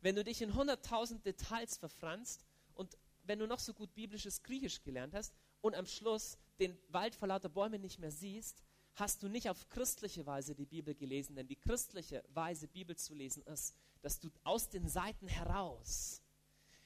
wenn 0.00 0.14
du 0.14 0.24
dich 0.24 0.40
in 0.40 0.52
100.000 0.52 1.22
Details 1.22 1.76
verfranst 1.76 2.44
und 2.74 2.96
wenn 3.24 3.38
du 3.38 3.46
noch 3.46 3.58
so 3.58 3.74
gut 3.74 3.92
biblisches 3.94 4.42
Griechisch 4.42 4.82
gelernt 4.82 5.14
hast 5.14 5.34
und 5.60 5.74
am 5.74 5.86
Schluss 5.86 6.38
den 6.60 6.78
Wald 6.88 7.14
vor 7.14 7.28
lauter 7.28 7.48
Bäumen 7.48 7.80
nicht 7.80 7.98
mehr 7.98 8.12
siehst, 8.12 8.62
hast 8.96 9.22
du 9.22 9.28
nicht 9.28 9.48
auf 9.48 9.68
christliche 9.68 10.26
Weise 10.26 10.54
die 10.54 10.66
Bibel 10.66 10.94
gelesen, 10.94 11.36
denn 11.36 11.46
die 11.46 11.56
christliche 11.56 12.24
Weise, 12.28 12.66
Bibel 12.66 12.96
zu 12.96 13.14
lesen, 13.14 13.42
ist, 13.44 13.74
dass 14.02 14.18
du 14.18 14.30
aus 14.42 14.68
den 14.68 14.88
Seiten 14.88 15.28
heraus 15.28 16.22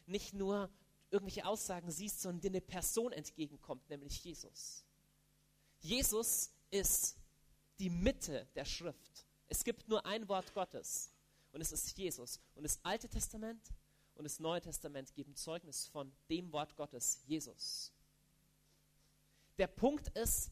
nicht 0.07 0.35
nur 0.35 0.69
irgendwelche 1.11 1.47
Aussagen 1.47 1.91
siehst, 1.91 2.21
sondern 2.21 2.41
dir 2.41 2.51
eine 2.51 2.61
Person 2.61 3.13
entgegenkommt, 3.13 3.89
nämlich 3.89 4.25
Jesus. 4.25 4.85
Jesus 5.81 6.51
ist 6.71 7.17
die 7.79 7.91
Mitte 7.91 8.47
der 8.55 8.65
Schrift. 8.65 9.27
Es 9.49 9.65
gibt 9.65 9.89
nur 9.89 10.05
ein 10.05 10.29
Wort 10.29 10.53
Gottes 10.53 11.13
und 11.53 11.61
es 11.61 11.73
ist 11.73 11.97
Jesus. 11.97 12.41
Und 12.55 12.65
das 12.65 12.79
Alte 12.85 13.09
Testament 13.09 13.73
und 14.15 14.25
das 14.25 14.41
Neue 14.41 14.61
Testament 14.61 15.15
geben 15.15 15.35
Zeugnis 15.35 15.87
von 15.87 16.13
dem 16.29 16.53
Wort 16.53 16.77
Gottes, 16.77 17.21
Jesus. 17.27 17.93
Der 19.59 19.69
Punkt 19.69 20.09
ist 20.17 20.51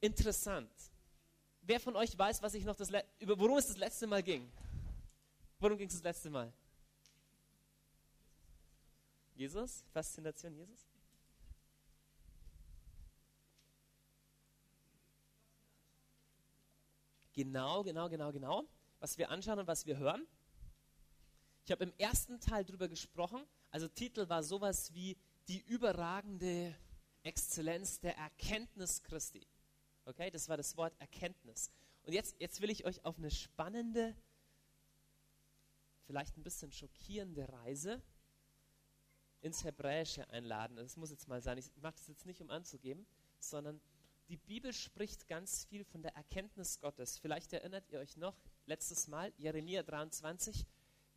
interessant. 0.00 0.70
Wer 1.62 1.80
von 1.80 1.96
euch 1.96 2.16
weiß, 2.16 2.42
was 2.42 2.54
ich 2.54 2.64
noch 2.64 2.76
das 2.76 2.90
über 3.18 3.38
worum 3.38 3.58
es 3.58 3.66
das 3.66 3.76
letzte 3.76 4.06
Mal 4.06 4.22
ging? 4.22 4.50
Worum 5.58 5.76
ging 5.76 5.88
es 5.88 5.94
das 5.94 6.02
letzte 6.02 6.30
Mal? 6.30 6.52
Jesus? 9.34 9.84
Faszination 9.92 10.54
Jesus? 10.54 10.86
Genau, 17.32 17.84
genau, 17.84 18.08
genau, 18.08 18.32
genau. 18.32 18.64
Was 18.98 19.16
wir 19.16 19.30
anschauen 19.30 19.60
und 19.60 19.68
was 19.68 19.86
wir 19.86 19.96
hören. 19.96 20.26
Ich 21.64 21.70
habe 21.70 21.84
im 21.84 21.92
ersten 21.98 22.40
Teil 22.40 22.64
darüber 22.64 22.88
gesprochen. 22.88 23.46
Also 23.70 23.86
Titel 23.86 24.28
war 24.28 24.42
sowas 24.42 24.92
wie 24.94 25.16
die 25.46 25.60
überragende 25.60 26.74
Exzellenz 27.22 28.00
der 28.00 28.16
Erkenntnis 28.16 29.02
Christi. 29.02 29.46
Okay, 30.08 30.30
das 30.30 30.48
war 30.48 30.56
das 30.56 30.74
Wort 30.78 30.98
Erkenntnis. 31.00 31.70
Und 32.04 32.14
jetzt, 32.14 32.34
jetzt 32.40 32.62
will 32.62 32.70
ich 32.70 32.86
euch 32.86 33.04
auf 33.04 33.18
eine 33.18 33.30
spannende 33.30 34.16
vielleicht 36.06 36.38
ein 36.38 36.42
bisschen 36.42 36.72
schockierende 36.72 37.46
Reise 37.52 38.00
ins 39.42 39.64
Hebräische 39.64 40.26
einladen. 40.30 40.76
Das 40.76 40.96
muss 40.96 41.10
jetzt 41.10 41.28
mal 41.28 41.42
sein. 41.42 41.58
Ich 41.58 41.70
mache 41.82 41.96
das 41.96 42.08
jetzt 42.08 42.24
nicht, 42.24 42.40
um 42.40 42.48
anzugeben, 42.48 43.06
sondern 43.38 43.82
die 44.30 44.38
Bibel 44.38 44.72
spricht 44.72 45.28
ganz 45.28 45.66
viel 45.66 45.84
von 45.84 46.00
der 46.00 46.16
Erkenntnis 46.16 46.80
Gottes. 46.80 47.18
Vielleicht 47.18 47.52
erinnert 47.52 47.84
ihr 47.90 47.98
euch 47.98 48.16
noch, 48.16 48.34
letztes 48.64 49.08
Mal, 49.08 49.34
Jeremia 49.36 49.82
23, 49.82 50.64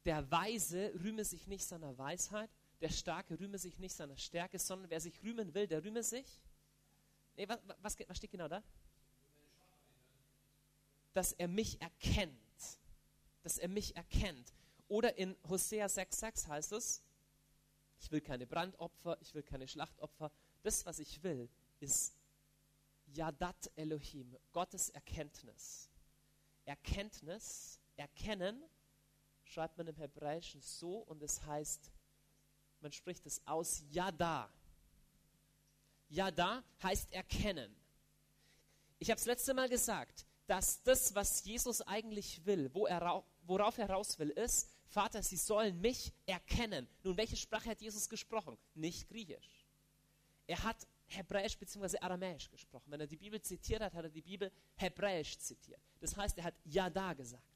der 0.03 0.29
Weise 0.29 0.93
rühme 1.01 1.23
sich 1.23 1.47
nicht 1.47 1.63
seiner 1.63 1.97
Weisheit, 1.97 2.49
der 2.81 2.89
Starke 2.89 3.39
rühme 3.39 3.57
sich 3.57 3.79
nicht 3.79 3.95
seiner 3.95 4.17
Stärke, 4.17 4.59
sondern 4.59 4.89
wer 4.89 4.99
sich 4.99 5.23
rühmen 5.23 5.53
will, 5.53 5.67
der 5.67 5.81
rühme 5.81 6.03
sich. 6.03 6.41
Nee, 7.37 7.47
was, 7.47 7.59
was, 7.81 7.97
was 8.07 8.17
steht 8.17 8.31
genau 8.31 8.49
da? 8.49 8.61
Dass 11.13 11.33
er 11.33 11.47
mich 11.47 11.81
erkennt. 11.81 12.35
Dass 13.43 13.57
er 13.57 13.67
mich 13.67 13.95
erkennt. 13.95 14.53
Oder 14.87 15.17
in 15.17 15.35
Hosea 15.47 15.85
6,6 15.85 16.47
heißt 16.47 16.71
es, 16.73 17.01
ich 17.99 18.11
will 18.11 18.21
keine 18.21 18.47
Brandopfer, 18.47 19.17
ich 19.21 19.33
will 19.33 19.43
keine 19.43 19.67
Schlachtopfer. 19.67 20.31
Das, 20.63 20.85
was 20.85 20.99
ich 20.99 21.21
will, 21.23 21.49
ist 21.79 22.17
Yadat 23.13 23.71
Elohim, 23.75 24.35
Gottes 24.51 24.89
Erkenntnis. 24.89 25.89
Erkenntnis, 26.65 27.79
erkennen, 27.95 28.63
schreibt 29.43 29.77
man 29.77 29.87
im 29.87 29.95
Hebräischen 29.95 30.61
so 30.61 30.97
und 30.97 31.21
es 31.21 31.43
heißt, 31.43 31.91
man 32.79 32.91
spricht 32.91 33.25
es 33.25 33.45
aus 33.45 33.83
Yada. 33.89 34.51
Yada 36.09 36.63
heißt 36.81 37.11
erkennen. 37.13 37.75
Ich 38.99 39.09
habe 39.09 39.19
es 39.19 39.25
letzte 39.25 39.53
Mal 39.53 39.69
gesagt, 39.69 40.25
dass 40.51 40.83
das, 40.83 41.15
was 41.15 41.45
Jesus 41.45 41.81
eigentlich 41.83 42.45
will, 42.45 42.69
wo 42.73 42.85
er, 42.85 43.23
worauf 43.43 43.77
er 43.77 43.89
raus 43.89 44.19
will, 44.19 44.31
ist, 44.31 44.69
Vater, 44.83 45.23
sie 45.23 45.37
sollen 45.37 45.79
mich 45.79 46.11
erkennen. 46.25 46.89
Nun, 47.03 47.15
welche 47.15 47.37
Sprache 47.37 47.69
hat 47.69 47.81
Jesus 47.81 48.09
gesprochen? 48.09 48.57
Nicht 48.75 49.07
Griechisch. 49.07 49.65
Er 50.47 50.61
hat 50.61 50.85
Hebräisch 51.07 51.57
bzw. 51.57 51.97
Aramäisch 51.99 52.49
gesprochen. 52.49 52.91
Wenn 52.91 52.99
er 52.99 53.07
die 53.07 53.15
Bibel 53.15 53.41
zitiert 53.41 53.81
hat, 53.81 53.93
hat 53.93 54.03
er 54.03 54.09
die 54.09 54.21
Bibel 54.21 54.51
Hebräisch 54.75 55.37
zitiert. 55.37 55.79
Das 56.01 56.17
heißt, 56.17 56.37
er 56.37 56.43
hat 56.43 56.55
Yada 56.65 57.13
gesagt. 57.13 57.47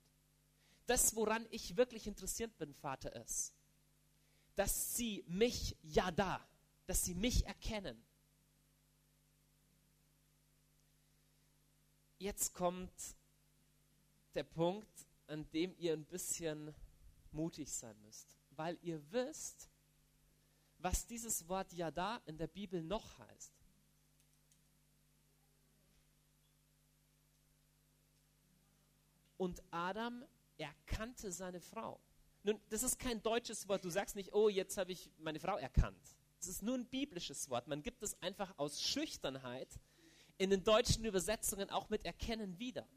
Das, 0.86 1.14
woran 1.18 1.46
ich 1.52 1.76
wirklich 1.76 2.08
interessiert 2.08 2.58
bin, 2.58 2.74
Vater, 2.74 3.14
ist, 3.14 3.54
dass 4.56 4.96
sie 4.96 5.26
mich 5.28 5.76
Yada, 5.84 6.48
dass 6.88 7.04
sie 7.04 7.16
mich 7.16 7.46
erkennen. 7.46 8.02
Jetzt 12.18 12.54
kommt 12.54 12.92
der 14.34 14.44
Punkt, 14.44 14.88
an 15.28 15.50
dem 15.52 15.76
ihr 15.78 15.94
ein 15.94 16.06
bisschen 16.06 16.74
mutig 17.32 17.72
sein 17.72 18.00
müsst. 18.02 18.38
weil 18.58 18.78
ihr 18.82 19.02
wisst, 19.12 19.70
was 20.80 21.06
dieses 21.06 21.48
Wort 21.48 21.74
Yada 21.74 22.22
in 22.26 22.38
der 22.38 22.48
Bibel 22.48 22.82
noch 22.82 23.18
heißt. 23.20 23.54
Und 29.38 29.62
Adam 29.72 30.24
erkannte 30.58 31.32
seine 31.32 31.60
Frau. 31.60 32.00
Nun, 32.44 32.60
das 32.70 32.84
ist 32.84 33.00
kein 33.00 33.22
deutsches 33.22 33.68
Wort. 33.68 33.84
Du 33.84 33.90
sagst 33.90 34.16
nicht, 34.16 34.34
oh, 34.34 34.48
jetzt 34.50 34.78
habe 34.78 34.92
ich 34.92 35.12
meine 35.18 35.40
Frau 35.40 35.58
erkannt. 35.58 36.00
Das 36.38 36.48
ist 36.48 36.62
nur 36.62 36.76
ein 36.76 36.86
biblisches 36.86 37.50
Wort. 37.50 37.68
Man 37.68 37.82
gibt 37.82 38.04
es 38.04 38.22
einfach 38.22 38.54
aus 38.58 38.82
Schüchternheit 38.82 39.80
in 40.38 40.50
den 40.50 40.64
deutschen 40.64 41.06
Übersetzungen 41.06 41.70
auch 41.70 41.90
mit 41.90 42.06
Erkennen 42.06 42.60
wieder. 42.60 42.88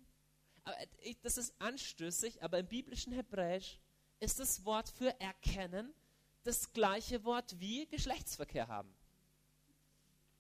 Aber 0.64 0.76
das 1.23 1.38
ist 1.38 1.54
anstößig, 1.61 2.42
aber 2.42 2.59
im 2.59 2.66
biblischen 2.66 3.12
Hebräisch 3.12 3.78
ist 4.21 4.40
das 4.40 4.64
Wort 4.64 4.88
für 4.88 5.18
Erkennen 5.21 5.95
das 6.42 6.73
gleiche 6.73 7.25
Wort 7.25 7.59
wie 7.61 7.87
Geschlechtsverkehr 7.87 8.68
haben. 8.68 8.92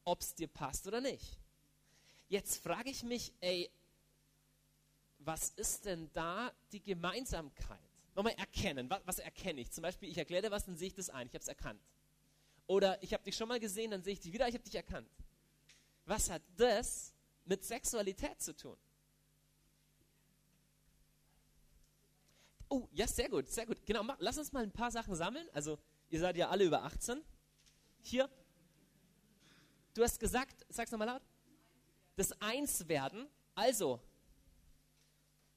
Ob 0.04 0.20
es 0.20 0.34
dir 0.34 0.48
passt 0.48 0.86
oder 0.86 1.00
nicht. 1.00 1.38
Jetzt 2.28 2.62
frage 2.62 2.90
ich 2.90 3.02
mich, 3.02 3.32
ey, 3.40 3.70
was 5.18 5.50
ist 5.50 5.84
denn 5.84 6.10
da 6.12 6.52
die 6.72 6.82
Gemeinsamkeit? 6.82 7.78
Nochmal 8.14 8.34
erkennen. 8.34 8.88
Was, 8.90 9.00
was 9.04 9.18
erkenne 9.18 9.60
ich? 9.60 9.70
Zum 9.70 9.82
Beispiel, 9.82 10.08
ich 10.08 10.18
erkläre 10.18 10.42
dir 10.42 10.50
was, 10.50 10.64
dann 10.64 10.76
sehe 10.76 10.88
ich 10.88 10.94
das 10.94 11.10
ein. 11.10 11.26
Ich 11.26 11.34
habe 11.34 11.42
es 11.42 11.48
erkannt. 11.48 11.80
Oder 12.66 13.02
ich 13.02 13.12
habe 13.14 13.24
dich 13.24 13.36
schon 13.36 13.48
mal 13.48 13.60
gesehen, 13.60 13.90
dann 13.90 14.02
sehe 14.02 14.14
ich 14.14 14.20
dich 14.20 14.32
wieder, 14.32 14.48
ich 14.48 14.54
habe 14.54 14.64
dich 14.64 14.74
erkannt. 14.74 15.08
Was 16.08 16.30
hat 16.30 16.40
das 16.56 17.12
mit 17.44 17.62
Sexualität 17.62 18.40
zu 18.40 18.56
tun? 18.56 18.78
Oh, 22.70 22.88
ja, 22.92 23.06
sehr 23.06 23.28
gut, 23.28 23.46
sehr 23.46 23.66
gut. 23.66 23.84
Genau, 23.84 24.02
lass 24.18 24.38
uns 24.38 24.50
mal 24.50 24.62
ein 24.62 24.72
paar 24.72 24.90
Sachen 24.90 25.14
sammeln. 25.14 25.46
Also, 25.52 25.78
ihr 26.08 26.18
seid 26.18 26.38
ja 26.38 26.48
alle 26.48 26.64
über 26.64 26.82
18. 26.82 27.22
Hier. 28.00 28.30
Du 29.92 30.02
hast 30.02 30.18
gesagt, 30.18 30.64
sag's 30.70 30.90
nochmal 30.90 31.08
laut. 31.08 31.22
Das 32.16 32.32
Einswerden. 32.40 33.28
Also, 33.54 34.00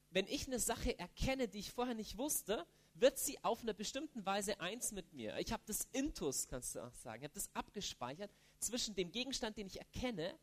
wenn 0.09 0.27
ich 0.27 0.47
eine 0.47 0.59
Sache 0.59 0.99
erkenne, 0.99 1.47
die 1.47 1.59
ich 1.59 1.71
vorher 1.71 1.95
nicht 1.95 2.17
wusste, 2.17 2.65
wird 2.95 3.17
sie 3.17 3.41
auf 3.41 3.61
eine 3.61 3.73
bestimmte 3.73 4.25
Weise 4.25 4.59
eins 4.59 4.91
mit 4.91 5.13
mir. 5.13 5.37
Ich 5.37 5.53
habe 5.53 5.63
das 5.65 5.87
Intus, 5.93 6.49
kannst 6.49 6.75
du 6.75 6.81
auch 6.81 6.93
sagen. 6.93 7.21
Ich 7.21 7.29
habe 7.29 7.35
das 7.35 7.49
abgespeichert 7.53 8.31
zwischen 8.61 8.95
dem 8.95 9.11
Gegenstand, 9.11 9.57
den 9.57 9.67
ich 9.67 9.79
erkenne, 9.79 10.37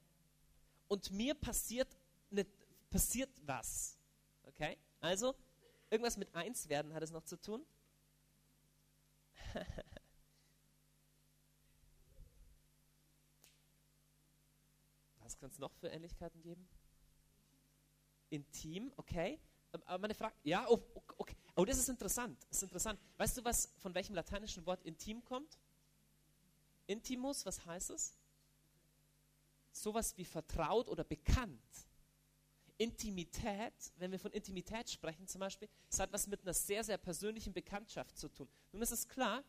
und 0.89 1.11
mir 1.13 1.35
passiert, 1.35 1.89
eine, 2.31 2.45
passiert 2.91 3.31
was. 3.45 3.97
Okay? 4.45 4.77
Also, 5.01 5.35
irgendwas 5.91 6.17
mit 6.17 6.35
eins 6.35 6.69
werden 6.69 6.93
hat 6.95 7.03
es 7.03 7.11
noch 7.11 7.25
zu 7.25 7.41
tun. 7.41 7.65
Was 15.21 15.39
kann 15.39 15.51
es 15.51 15.59
noch 15.59 15.73
für 15.75 15.89
Ähnlichkeiten 15.89 16.41
geben? 16.41 16.67
Intim, 18.31 18.93
okay. 18.97 19.39
Aber 19.73 19.99
meine 19.99 20.15
Frage, 20.15 20.35
ja, 20.43 20.67
oh, 20.69 20.81
okay. 21.19 21.37
Oh, 21.55 21.67
das 21.67 21.77
ist 21.79 21.91
interessant. 21.91 22.43
Das 22.49 22.59
ist 22.59 22.63
interessant. 22.63 22.99
Weißt 23.19 23.37
du, 23.37 23.45
was 23.45 23.71
von 23.79 23.95
welchem 23.95 24.15
lateinischen 24.15 24.65
Wort 24.65 24.83
intim 24.85 25.23
kommt? 25.25 25.59
Intimus, 26.89 27.47
was 27.47 27.65
heißt 27.65 27.91
es? 27.91 28.17
Sowas 29.71 30.17
wie 30.17 30.25
vertraut 30.25 30.89
oder 30.89 31.05
bekannt. 31.05 31.61
Intimität, 32.79 33.75
wenn 33.97 34.11
wir 34.11 34.19
von 34.19 34.33
Intimität 34.33 34.89
sprechen 34.89 35.27
zum 35.27 35.41
Beispiel, 35.41 35.69
es 35.91 36.01
hat 36.01 36.13
was 36.13 36.27
mit 36.27 36.43
einer 36.43 36.55
sehr, 36.55 36.83
sehr 36.83 36.97
persönlichen 36.97 37.53
Bekanntschaft 37.53 38.17
zu 38.17 38.29
tun. 38.29 38.49
Nun 38.73 38.83
ist 38.83 38.93
es 38.93 39.07
klar, 39.07 39.45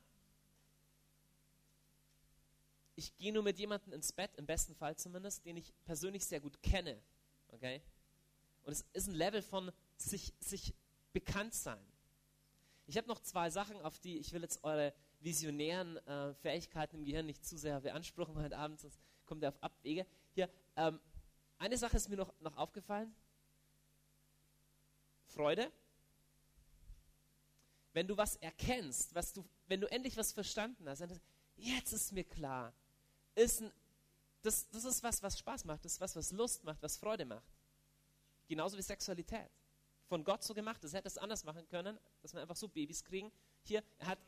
ich 2.96 3.16
gehe 3.18 3.32
nur 3.32 3.44
mit 3.44 3.58
jemandem 3.58 3.94
ins 3.94 4.12
Bett, 4.12 4.36
im 4.36 4.46
besten 4.46 4.76
Fall 4.76 4.98
zumindest, 4.98 5.46
den 5.46 5.58
ich 5.58 5.74
persönlich 5.86 6.26
sehr 6.26 6.42
gut 6.42 6.62
kenne. 6.62 7.02
Okay? 7.50 7.82
Und 8.64 8.74
es 8.74 8.86
ist 8.94 9.08
ein 9.08 9.14
Level 9.14 9.42
von 9.42 9.72
sich, 9.96 10.34
sich 10.40 10.74
bekannt 11.14 11.54
sein. 11.54 11.84
Ich 12.88 12.98
habe 12.98 13.08
noch 13.08 13.22
zwei 13.22 13.50
Sachen, 13.52 13.80
auf 13.82 14.00
die 14.00 14.18
ich 14.18 14.34
will 14.34 14.42
jetzt 14.42 14.64
eure 14.64 14.94
visionären 15.20 15.98
äh, 16.08 16.34
Fähigkeiten 16.36 16.98
im 16.98 17.06
Gehirn 17.06 17.26
nicht 17.26 17.46
zu 17.46 17.58
sehr 17.58 17.82
beanspruchen 17.82 18.36
heute 18.42 18.58
Abend, 18.58 18.80
sonst 18.80 19.00
kommt 19.26 19.44
ihr 19.44 19.50
auf 19.50 19.62
Abwege. 19.62 20.06
Hier, 20.34 20.50
ähm, 20.76 21.00
eine 21.58 21.78
Sache 21.78 21.98
ist 21.98 22.10
mir 22.10 22.16
noch, 22.16 22.34
noch 22.40 22.56
aufgefallen. 22.58 23.14
Freude. 25.26 25.72
Wenn 27.94 28.08
du 28.08 28.16
was 28.16 28.38
erkennst, 28.38 29.14
was 29.14 29.34
du, 29.34 29.46
wenn 29.68 29.82
du 29.82 29.92
endlich 29.92 30.16
was 30.16 30.32
verstanden 30.32 30.88
hast, 30.88 31.02
dann, 31.02 31.20
jetzt 31.56 31.92
ist 31.92 32.12
mir 32.12 32.24
klar, 32.24 32.74
ist 33.36 33.62
ein, 33.62 33.72
das, 34.42 34.70
das 34.70 34.86
ist 34.86 35.04
was, 35.04 35.22
was 35.22 35.38
Spaß 35.38 35.66
macht, 35.66 35.84
das 35.84 35.94
ist 35.94 36.02
was, 36.02 36.16
was 36.16 36.32
Lust 36.32 36.64
macht, 36.64 36.82
was 36.82 36.98
Freude 36.98 37.26
macht. 37.26 37.52
Genauso 38.48 38.78
wie 38.78 38.82
Sexualität. 38.82 39.50
Von 40.08 40.24
Gott 40.24 40.44
so 40.44 40.54
gemacht, 40.54 40.84
das 40.84 40.94
hätte 40.94 41.08
es 41.08 41.18
anders 41.18 41.44
machen 41.44 41.68
können, 41.68 42.00
dass 42.22 42.34
wir 42.34 42.42
einfach 42.42 42.56
so 42.56 42.68
Babys 42.68 43.04
kriegen. 43.04 43.32
Hier, 43.64 43.84
er 44.00 44.08
hat 44.08 44.20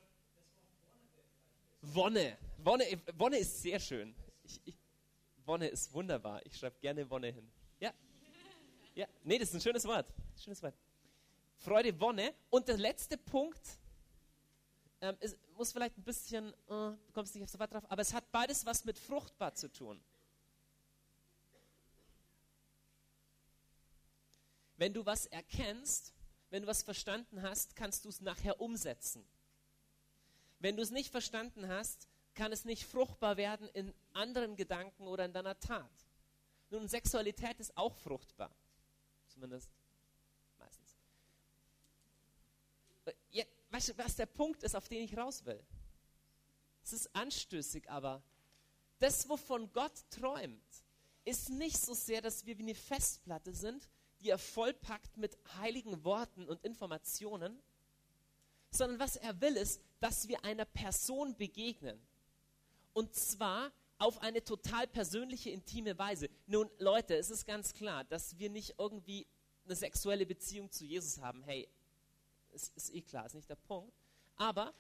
Wonne. 1.81 2.37
Wonne, 2.57 2.85
Wonne 3.17 3.37
ist 3.37 3.61
sehr 3.61 3.79
schön. 3.79 4.13
Ich, 4.43 4.61
ich, 4.65 4.75
Wonne 5.45 5.67
ist 5.67 5.91
wunderbar. 5.93 6.45
Ich 6.45 6.57
schreibe 6.57 6.79
gerne 6.79 7.09
Wonne 7.09 7.27
hin. 7.27 7.51
Ja. 7.79 7.93
Ja, 8.93 9.07
nee, 9.23 9.37
das 9.37 9.49
ist 9.49 9.55
ein 9.55 9.61
schönes 9.61 9.85
Wort. 9.85 10.07
Schönes 10.37 10.61
Wort. 10.61 10.75
Freude, 11.57 11.99
Wonne. 11.99 12.33
Und 12.49 12.67
der 12.67 12.77
letzte 12.77 13.17
Punkt, 13.17 13.61
ähm, 15.01 15.17
ist, 15.19 15.37
muss 15.57 15.71
vielleicht 15.71 15.97
ein 15.97 16.03
bisschen, 16.03 16.53
äh, 16.53 16.55
du 16.67 17.11
kommst 17.13 17.35
nicht 17.35 17.49
so 17.49 17.57
weit 17.59 17.73
drauf, 17.73 17.83
aber 17.89 18.01
es 18.01 18.13
hat 18.13 18.31
beides 18.31 18.65
was 18.65 18.85
mit 18.85 18.97
fruchtbar 18.97 19.53
zu 19.53 19.71
tun. 19.71 19.99
Wenn 24.77 24.93
du 24.93 25.05
was 25.05 25.25
erkennst, 25.27 26.13
wenn 26.49 26.63
du 26.63 26.67
was 26.67 26.83
verstanden 26.83 27.41
hast, 27.41 27.75
kannst 27.75 28.05
du 28.05 28.09
es 28.09 28.21
nachher 28.21 28.59
umsetzen. 28.59 29.23
Wenn 30.61 30.77
du 30.77 30.83
es 30.83 30.91
nicht 30.91 31.09
verstanden 31.11 31.67
hast, 31.67 32.07
kann 32.35 32.51
es 32.51 32.65
nicht 32.65 32.85
fruchtbar 32.85 33.35
werden 33.35 33.67
in 33.69 33.93
anderen 34.13 34.55
Gedanken 34.55 35.07
oder 35.07 35.25
in 35.25 35.33
deiner 35.33 35.59
Tat. 35.59 35.89
Nun, 36.69 36.87
Sexualität 36.87 37.59
ist 37.59 37.75
auch 37.75 37.95
fruchtbar. 37.95 38.55
Zumindest 39.27 39.71
meistens. 40.59 40.95
Ja, 43.31 43.43
weißt 43.71 43.89
du, 43.89 43.97
was 43.97 44.15
der 44.15 44.27
Punkt 44.27 44.61
ist, 44.63 44.75
auf 44.75 44.87
den 44.87 45.03
ich 45.03 45.17
raus 45.17 45.43
will? 45.45 45.61
Es 46.83 46.93
ist 46.93 47.13
anstößig, 47.15 47.89
aber 47.89 48.21
das, 48.99 49.27
wovon 49.27 49.71
Gott 49.73 49.93
träumt, 50.11 50.63
ist 51.25 51.49
nicht 51.49 51.77
so 51.77 51.95
sehr, 51.95 52.21
dass 52.21 52.45
wir 52.45 52.57
wie 52.59 52.63
eine 52.63 52.75
Festplatte 52.75 53.53
sind, 53.53 53.89
die 54.19 54.29
er 54.29 54.37
vollpackt 54.37 55.17
mit 55.17 55.37
heiligen 55.57 56.03
Worten 56.03 56.47
und 56.47 56.63
Informationen, 56.63 57.59
sondern 58.71 58.99
was 58.99 59.17
er 59.17 59.39
will, 59.41 59.57
ist, 59.57 59.81
dass 59.99 60.27
wir 60.27 60.43
einer 60.43 60.65
Person 60.65 61.35
begegnen, 61.35 61.99
und 62.93 63.13
zwar 63.15 63.71
auf 63.97 64.21
eine 64.21 64.43
total 64.43 64.87
persönliche, 64.87 65.51
intime 65.51 65.97
Weise. 65.97 66.29
Nun, 66.47 66.69
Leute, 66.79 67.15
es 67.15 67.29
ist 67.29 67.45
ganz 67.45 67.73
klar, 67.73 68.03
dass 68.05 68.37
wir 68.39 68.49
nicht 68.49 68.75
irgendwie 68.79 69.27
eine 69.65 69.75
sexuelle 69.75 70.25
Beziehung 70.25 70.71
zu 70.71 70.83
Jesus 70.83 71.21
haben. 71.21 71.43
Hey, 71.43 71.69
es 72.51 72.69
ist 72.69 72.93
eh 72.93 73.01
klar, 73.01 73.27
ist 73.27 73.35
nicht 73.35 73.49
der 73.49 73.55
Punkt. 73.55 73.93
Aber 74.35 74.73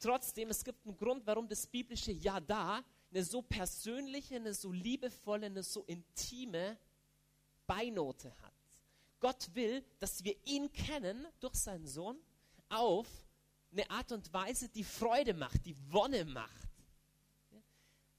trotzdem, 0.00 0.50
es 0.50 0.64
gibt 0.64 0.84
einen 0.84 0.96
Grund, 0.96 1.24
warum 1.24 1.48
das 1.48 1.66
biblische 1.66 2.12
Ja 2.12 2.40
da 2.40 2.84
eine 3.12 3.24
so 3.24 3.42
persönliche, 3.42 4.36
eine 4.36 4.52
so 4.52 4.72
liebevolle, 4.72 5.46
eine 5.46 5.62
so 5.62 5.84
intime 5.84 6.76
Beinote 7.66 8.36
hat. 8.42 8.52
Gott 9.20 9.54
will, 9.54 9.84
dass 9.98 10.22
wir 10.24 10.36
ihn 10.44 10.72
kennen 10.72 11.26
durch 11.40 11.54
seinen 11.54 11.86
Sohn 11.86 12.18
auf 12.68 13.08
eine 13.72 13.90
Art 13.90 14.12
und 14.12 14.32
Weise, 14.32 14.68
die 14.68 14.84
Freude 14.84 15.34
macht, 15.34 15.64
die 15.66 15.76
Wonne 15.92 16.24
macht 16.24 16.66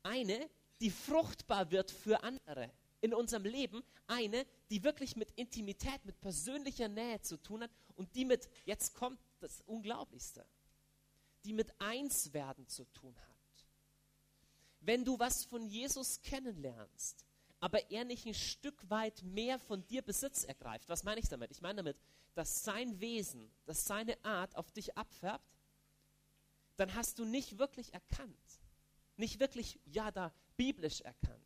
eine, 0.08 0.50
die 0.80 0.90
fruchtbar 0.90 1.70
wird 1.72 1.92
für 1.92 2.24
andere 2.24 2.72
in 3.02 3.14
unserem 3.14 3.44
Leben, 3.44 3.84
eine, 4.08 4.46
die 4.70 4.84
wirklich 4.84 5.16
mit 5.16 5.32
Intimität, 5.32 6.04
mit 6.06 6.20
persönlicher 6.20 6.88
Nähe 6.88 7.22
zu 7.22 7.38
tun 7.38 7.64
hat 7.64 7.72
und 7.96 8.16
die 8.16 8.26
mit, 8.26 8.50
jetzt 8.66 8.96
kommt 8.96 9.20
das 9.40 9.62
Unglaublichste, 9.62 10.46
die 11.44 11.54
mit 11.54 11.74
Einswerden 11.80 12.68
zu 12.68 12.86
tun 12.86 13.16
hat. 13.16 13.28
Wenn 14.80 15.04
du 15.04 15.20
was 15.20 15.46
von 15.46 15.68
Jesus 15.68 16.22
kennenlernst, 16.22 17.26
aber 17.60 17.90
er 17.92 18.06
nicht 18.06 18.26
ein 18.26 18.34
Stück 18.34 18.90
weit 18.90 19.24
mehr 19.24 19.60
von 19.60 19.86
dir 19.88 20.02
Besitz 20.02 20.44
ergreift, 20.44 20.90
was 20.90 21.04
meine 21.04 21.20
ich 21.20 21.30
damit? 21.30 21.52
Ich 21.52 21.62
meine 21.62 21.78
damit, 21.78 21.98
dass 22.34 22.64
sein 22.64 23.00
Wesen, 23.00 23.52
dass 23.66 23.86
seine 23.86 24.24
Art 24.24 24.56
auf 24.56 24.72
dich 24.72 24.96
abfärbt, 24.98 25.58
dann 26.76 26.94
hast 26.94 27.18
du 27.18 27.26
nicht 27.26 27.58
wirklich 27.58 27.94
erkannt, 27.94 28.38
nicht 29.16 29.40
wirklich, 29.40 29.80
ja, 29.86 30.12
da 30.12 30.32
biblisch 30.56 31.02
erkannt, 31.02 31.42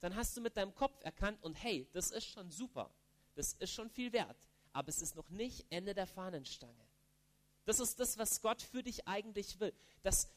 dann 0.00 0.16
hast 0.16 0.36
du 0.36 0.40
mit 0.40 0.56
deinem 0.56 0.74
Kopf 0.74 0.98
erkannt 1.04 1.40
und 1.42 1.54
hey, 1.54 1.88
das 1.92 2.10
ist 2.10 2.26
schon 2.26 2.50
super, 2.50 2.92
das 3.34 3.52
ist 3.54 3.72
schon 3.72 3.88
viel 3.88 4.12
wert, 4.12 4.36
aber 4.72 4.88
es 4.88 5.00
ist 5.00 5.14
noch 5.14 5.28
nicht 5.28 5.64
Ende 5.70 5.94
der 5.94 6.06
Fahnenstange. 6.06 6.86
Das 7.64 7.78
ist 7.78 8.00
das, 8.00 8.18
was 8.18 8.40
Gott 8.40 8.60
für 8.60 8.82
dich 8.82 9.06
eigentlich 9.06 9.60
will. 9.60 9.72
Das, 10.02 10.28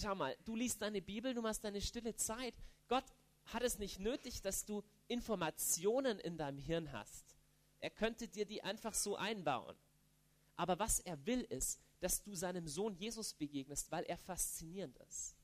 schau 0.00 0.14
mal, 0.14 0.34
du 0.46 0.56
liest 0.56 0.80
deine 0.80 1.02
Bibel, 1.02 1.34
du 1.34 1.42
machst 1.42 1.62
deine 1.62 1.82
stille 1.82 2.16
Zeit. 2.16 2.54
Gott 2.88 3.04
hat 3.52 3.62
es 3.62 3.78
nicht 3.78 3.98
nötig, 3.98 4.42
dass 4.42 4.64
du 4.64 4.82
Informationen 5.08 6.18
in 6.18 6.36
deinem 6.36 6.58
Hirn 6.58 6.92
hast. 6.92 7.36
Er 7.80 7.90
könnte 7.90 8.28
dir 8.28 8.44
die 8.44 8.62
einfach 8.62 8.94
so 8.94 9.16
einbauen. 9.16 9.76
Aber 10.56 10.78
was 10.78 11.00
er 11.00 11.24
will, 11.26 11.40
ist, 11.42 11.80
dass 12.00 12.22
du 12.22 12.34
seinem 12.34 12.66
Sohn 12.66 12.94
Jesus 12.94 13.34
begegnest, 13.34 13.90
weil 13.90 14.04
er 14.04 14.18
faszinierend 14.18 14.96
ist. 15.08 15.36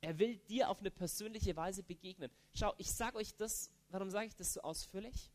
Er 0.00 0.18
will 0.18 0.36
dir 0.36 0.70
auf 0.70 0.80
eine 0.80 0.90
persönliche 0.90 1.56
Weise 1.56 1.82
begegnen. 1.82 2.30
Schau, 2.52 2.74
ich 2.78 2.92
sage 2.92 3.16
euch 3.16 3.34
das, 3.34 3.70
warum 3.88 4.10
sage 4.10 4.26
ich 4.26 4.36
das 4.36 4.52
so 4.52 4.60
ausführlich? 4.60 5.32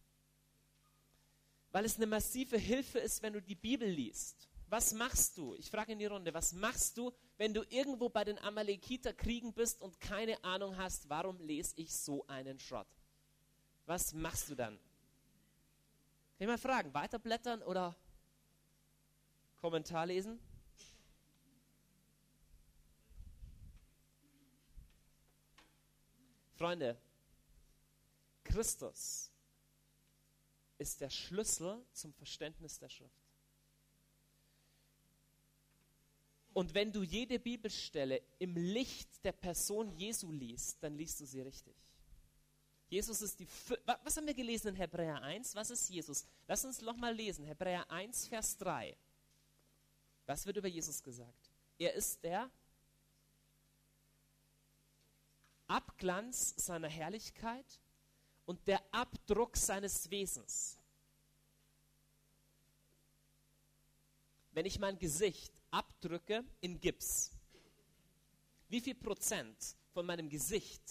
Weil 1.72 1.86
es 1.86 1.98
eine 1.98 2.08
massive 2.08 2.58
Hilfe 2.58 3.00
ist, 3.00 3.22
wenn 3.22 3.34
du 3.34 3.42
die 3.42 3.56
Bibel 3.56 3.88
liest. 3.88 4.50
Was 4.68 4.94
machst 4.94 5.38
du? 5.38 5.56
Ich 5.56 5.70
frage 5.70 5.92
in 5.92 6.00
die 6.00 6.06
Runde, 6.06 6.34
was 6.34 6.54
machst 6.54 6.98
du, 6.98 7.12
wenn 7.42 7.56
du 7.56 7.64
irgendwo 7.70 8.08
bei 8.08 8.24
den 8.24 8.38
Amalekiter 8.38 9.14
Kriegen 9.14 9.52
bist 9.52 9.82
und 9.82 10.00
keine 10.00 10.44
Ahnung 10.44 10.78
hast, 10.78 11.10
warum 11.10 11.40
lese 11.40 11.74
ich 11.76 11.92
so 11.92 12.24
einen 12.28 12.60
Schrott? 12.60 12.86
Was 13.88 14.14
machst 14.14 14.48
du 14.52 14.54
dann? 14.54 14.78
Kann 14.78 16.38
ich 16.38 16.46
mal 16.46 16.60
fragen, 16.60 16.94
weiterblättern 16.94 17.64
oder 17.64 17.96
Kommentar 19.56 20.06
lesen? 20.06 20.40
Freunde, 26.54 26.96
Christus 28.44 29.32
ist 30.78 31.02
der 31.02 31.10
Schlüssel 31.10 31.84
zum 31.92 32.14
Verständnis 32.14 32.78
der 32.78 32.90
Schrift. 32.90 33.21
Und 36.54 36.74
wenn 36.74 36.92
du 36.92 37.02
jede 37.04 37.40
Bibelstelle 37.40 38.22
im 38.40 38.56
Licht 38.56 39.24
der 39.24 39.32
Person 39.32 39.92
Jesu 39.92 40.32
liest, 40.32 40.84
dann 40.84 40.96
liest 40.96 41.20
du 41.22 41.26
sie 41.26 41.42
richtig. 41.42 41.76
Jesus 42.90 43.22
ist 43.22 43.40
die. 43.40 43.48
Was 44.04 44.18
haben 44.18 44.28
wir 44.28 44.34
gelesen 44.34 44.70
in 44.70 44.76
Hebräer 44.76 45.22
1? 45.22 45.56
Was 45.56 45.70
ist 45.70 45.90
Jesus? 45.90 46.26
Lass 46.46 46.66
uns 46.66 46.82
nochmal 46.82 47.16
lesen. 47.16 47.46
Hebräer 47.46 47.90
1, 47.90 48.28
Vers 48.28 48.58
3. 48.58 48.98
Was 50.26 50.46
wird 50.46 50.58
über 50.58 50.68
Jesus 50.68 51.02
gesagt? 51.02 51.50
Er 51.78 51.94
ist 51.94 52.22
der 52.22 52.52
Abglanz 55.68 56.54
seiner 56.58 56.90
Herrlichkeit 56.90 57.80
und 58.46 58.68
der 58.68 58.84
Abdruck 58.94 59.56
seines 59.56 60.12
Wesens. 60.12 60.78
Wenn 64.52 64.66
ich 64.66 64.80
mein 64.80 65.00
Gesicht 65.00 65.61
abdrücke 65.72 66.44
in 66.60 66.80
Gips, 66.80 67.32
wie 68.70 68.80
viel 68.80 68.96
Prozent 68.96 69.76
von 69.94 70.06
meinem 70.06 70.30
Gesicht 70.30 70.82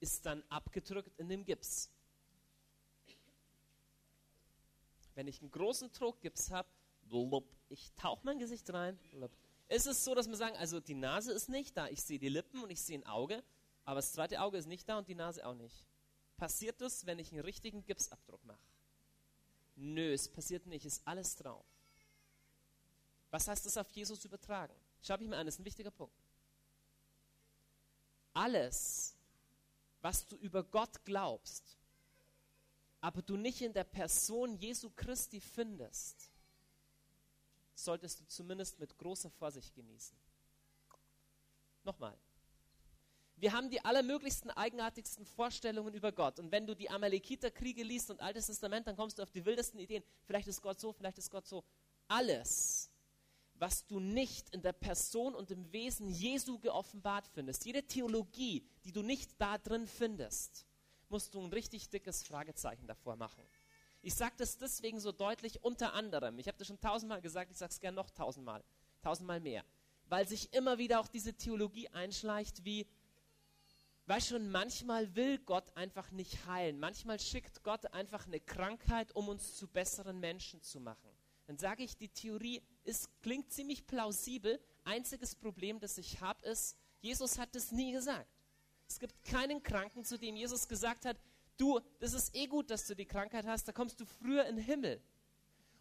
ist 0.00 0.26
dann 0.26 0.42
abgedrückt 0.48 1.18
in 1.18 1.28
dem 1.28 1.44
Gips? 1.44 1.90
Wenn 5.14 5.26
ich 5.26 5.40
einen 5.40 5.50
großen 5.50 5.90
Druckgips 5.92 6.50
habe, 6.50 6.68
ich 7.68 7.92
tauche 7.92 8.20
mein 8.24 8.38
Gesicht 8.38 8.70
rein, 8.72 8.98
ist 9.68 9.86
es 9.86 10.04
so, 10.04 10.14
dass 10.14 10.28
wir 10.28 10.36
sagen, 10.36 10.56
also 10.56 10.80
die 10.80 10.94
Nase 10.94 11.32
ist 11.32 11.48
nicht 11.48 11.76
da, 11.76 11.88
ich 11.88 12.02
sehe 12.02 12.18
die 12.18 12.28
Lippen 12.28 12.62
und 12.62 12.70
ich 12.70 12.82
sehe 12.82 12.98
ein 12.98 13.06
Auge, 13.06 13.42
aber 13.84 13.96
das 13.96 14.12
zweite 14.12 14.40
Auge 14.40 14.58
ist 14.58 14.66
nicht 14.66 14.88
da 14.88 14.98
und 14.98 15.08
die 15.08 15.14
Nase 15.14 15.46
auch 15.46 15.54
nicht. 15.54 15.86
Passiert 16.36 16.80
das, 16.80 17.06
wenn 17.06 17.18
ich 17.18 17.32
einen 17.32 17.42
richtigen 17.42 17.84
Gipsabdruck 17.84 18.44
mache? 18.44 18.58
Nö, 19.76 20.12
es 20.12 20.28
passiert 20.28 20.66
nicht, 20.66 20.84
ist 20.84 21.06
alles 21.06 21.36
drauf. 21.36 21.64
Was 23.30 23.46
heißt 23.48 23.64
das 23.64 23.76
auf 23.76 23.88
Jesus 23.90 24.24
übertragen? 24.24 24.74
Schau 25.02 25.16
mich 25.16 25.28
mal 25.28 25.38
an, 25.38 25.46
das 25.46 25.54
ist 25.54 25.60
ein 25.60 25.64
wichtiger 25.64 25.90
Punkt. 25.90 26.14
Alles, 28.32 29.16
was 30.00 30.26
du 30.26 30.36
über 30.36 30.62
Gott 30.64 31.04
glaubst, 31.04 31.76
aber 33.00 33.22
du 33.22 33.36
nicht 33.36 33.62
in 33.62 33.72
der 33.72 33.84
Person 33.84 34.56
Jesu 34.56 34.90
Christi 34.94 35.40
findest, 35.40 36.30
solltest 37.74 38.20
du 38.20 38.26
zumindest 38.26 38.78
mit 38.78 38.96
großer 38.98 39.30
Vorsicht 39.30 39.74
genießen. 39.74 40.16
Nochmal. 41.84 42.16
Wir 43.36 43.54
haben 43.54 43.70
die 43.70 43.82
allermöglichsten, 43.82 44.50
eigenartigsten 44.50 45.24
Vorstellungen 45.24 45.94
über 45.94 46.12
Gott. 46.12 46.38
Und 46.38 46.52
wenn 46.52 46.66
du 46.66 46.76
die 46.76 46.90
Amalekiter-Kriege 46.90 47.82
liest 47.82 48.10
und 48.10 48.20
Altes 48.20 48.48
Testament, 48.48 48.86
dann 48.86 48.96
kommst 48.96 49.18
du 49.18 49.22
auf 49.22 49.30
die 49.30 49.46
wildesten 49.46 49.80
Ideen. 49.80 50.04
Vielleicht 50.26 50.46
ist 50.46 50.60
Gott 50.60 50.78
so, 50.78 50.92
vielleicht 50.92 51.16
ist 51.16 51.30
Gott 51.30 51.46
so. 51.46 51.64
Alles 52.06 52.89
was 53.60 53.86
du 53.86 54.00
nicht 54.00 54.48
in 54.50 54.62
der 54.62 54.72
Person 54.72 55.34
und 55.34 55.50
im 55.50 55.70
Wesen 55.70 56.08
Jesu 56.08 56.58
geoffenbart 56.58 57.28
findest, 57.28 57.66
jede 57.66 57.82
Theologie, 57.82 58.66
die 58.84 58.92
du 58.92 59.02
nicht 59.02 59.38
da 59.38 59.58
drin 59.58 59.86
findest, 59.86 60.66
musst 61.10 61.34
du 61.34 61.40
ein 61.40 61.52
richtig 61.52 61.90
dickes 61.90 62.22
Fragezeichen 62.22 62.86
davor 62.86 63.16
machen. 63.16 63.44
Ich 64.00 64.14
sage 64.14 64.34
das 64.38 64.56
deswegen 64.56 64.98
so 64.98 65.12
deutlich 65.12 65.62
unter 65.62 65.92
anderem. 65.92 66.38
Ich 66.38 66.48
habe 66.48 66.56
das 66.56 66.68
schon 66.68 66.80
tausendmal 66.80 67.20
gesagt, 67.20 67.50
ich 67.50 67.58
sage 67.58 67.70
es 67.70 67.80
gern 67.80 67.94
noch 67.94 68.08
tausendmal, 68.08 68.64
tausendmal 69.02 69.40
mehr. 69.40 69.62
Weil 70.06 70.26
sich 70.26 70.54
immer 70.54 70.78
wieder 70.78 70.98
auch 70.98 71.08
diese 71.08 71.34
Theologie 71.34 71.88
einschleicht 71.90 72.64
wie, 72.64 72.86
weißt 74.06 74.28
schon, 74.28 74.50
manchmal 74.50 75.14
will 75.16 75.38
Gott 75.38 75.76
einfach 75.76 76.10
nicht 76.12 76.46
heilen. 76.46 76.80
Manchmal 76.80 77.20
schickt 77.20 77.62
Gott 77.62 77.92
einfach 77.92 78.26
eine 78.26 78.40
Krankheit, 78.40 79.14
um 79.14 79.28
uns 79.28 79.54
zu 79.54 79.68
besseren 79.68 80.18
Menschen 80.18 80.62
zu 80.62 80.80
machen 80.80 81.10
dann 81.50 81.58
sage 81.58 81.82
ich, 81.82 81.96
die 81.96 82.08
Theorie 82.08 82.62
ist, 82.90 83.08
klingt 83.22 83.50
ziemlich 83.52 83.86
plausibel. 83.86 84.60
Einziges 84.84 85.34
Problem, 85.34 85.78
das 85.80 85.96
ich 85.96 86.20
habe, 86.20 86.44
ist, 86.44 86.76
Jesus 87.00 87.38
hat 87.38 87.54
es 87.56 87.72
nie 87.72 87.92
gesagt. 87.92 88.28
Es 88.86 88.98
gibt 88.98 89.22
keinen 89.24 89.62
Kranken, 89.62 90.04
zu 90.04 90.18
dem 90.18 90.36
Jesus 90.36 90.68
gesagt 90.68 91.04
hat, 91.04 91.16
du, 91.56 91.80
das 92.00 92.12
ist 92.12 92.34
eh 92.34 92.46
gut, 92.46 92.70
dass 92.70 92.86
du 92.86 92.94
die 92.94 93.06
Krankheit 93.06 93.46
hast, 93.46 93.68
da 93.68 93.72
kommst 93.72 94.00
du 94.00 94.04
früher 94.04 94.44
in 94.46 94.56
den 94.56 94.64
Himmel. 94.64 95.00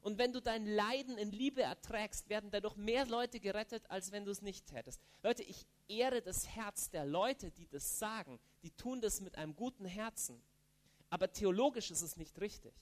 Und 0.01 0.17
wenn 0.17 0.31
du 0.31 0.41
dein 0.41 0.65
Leiden 0.65 1.17
in 1.17 1.31
Liebe 1.31 1.61
erträgst, 1.61 2.29
werden 2.29 2.51
dadurch 2.51 2.75
mehr 2.77 3.05
Leute 3.05 3.39
gerettet, 3.39 3.83
als 3.89 4.11
wenn 4.11 4.23
du 4.23 4.31
es 4.31 4.41
nicht 4.41 4.71
hättest. 4.71 5.01
Leute, 5.23 5.43
ich 5.43 5.65
ehre 5.87 6.21
das 6.21 6.47
Herz 6.47 6.89
der 6.89 7.05
Leute, 7.05 7.51
die 7.51 7.67
das 7.67 7.99
sagen. 7.99 8.39
Die 8.63 8.71
tun 8.71 9.01
das 9.01 9.19
mit 9.19 9.37
einem 9.37 9.55
guten 9.55 9.85
Herzen. 9.85 10.41
Aber 11.09 11.33
theologisch 11.33 11.91
ist 11.91 12.01
es 12.01 12.15
nicht 12.15 12.39
richtig. 12.39 12.73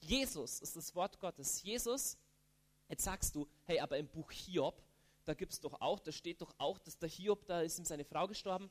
Jesus 0.00 0.60
ist 0.60 0.76
das 0.76 0.94
Wort 0.94 1.18
Gottes. 1.18 1.62
Jesus, 1.62 2.16
jetzt 2.88 3.04
sagst 3.04 3.34
du, 3.34 3.48
hey, 3.64 3.80
aber 3.80 3.98
im 3.98 4.08
Buch 4.08 4.30
Hiob, 4.30 4.82
da 5.24 5.34
gibt 5.34 5.52
es 5.52 5.60
doch 5.60 5.80
auch, 5.80 5.98
da 5.98 6.12
steht 6.12 6.40
doch 6.40 6.54
auch, 6.58 6.78
dass 6.78 6.98
der 6.98 7.08
Hiob, 7.08 7.46
da 7.46 7.60
ist 7.60 7.78
ihm 7.78 7.84
seine 7.84 8.04
Frau 8.04 8.26
gestorben. 8.28 8.70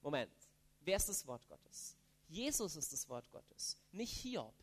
Moment, 0.00 0.32
wer 0.80 0.96
ist 0.96 1.08
das 1.08 1.26
Wort 1.26 1.46
Gottes? 1.48 1.96
Jesus 2.28 2.76
ist 2.76 2.92
das 2.92 3.08
Wort 3.08 3.30
Gottes, 3.30 3.76
nicht 3.92 4.12
Hiob. 4.12 4.54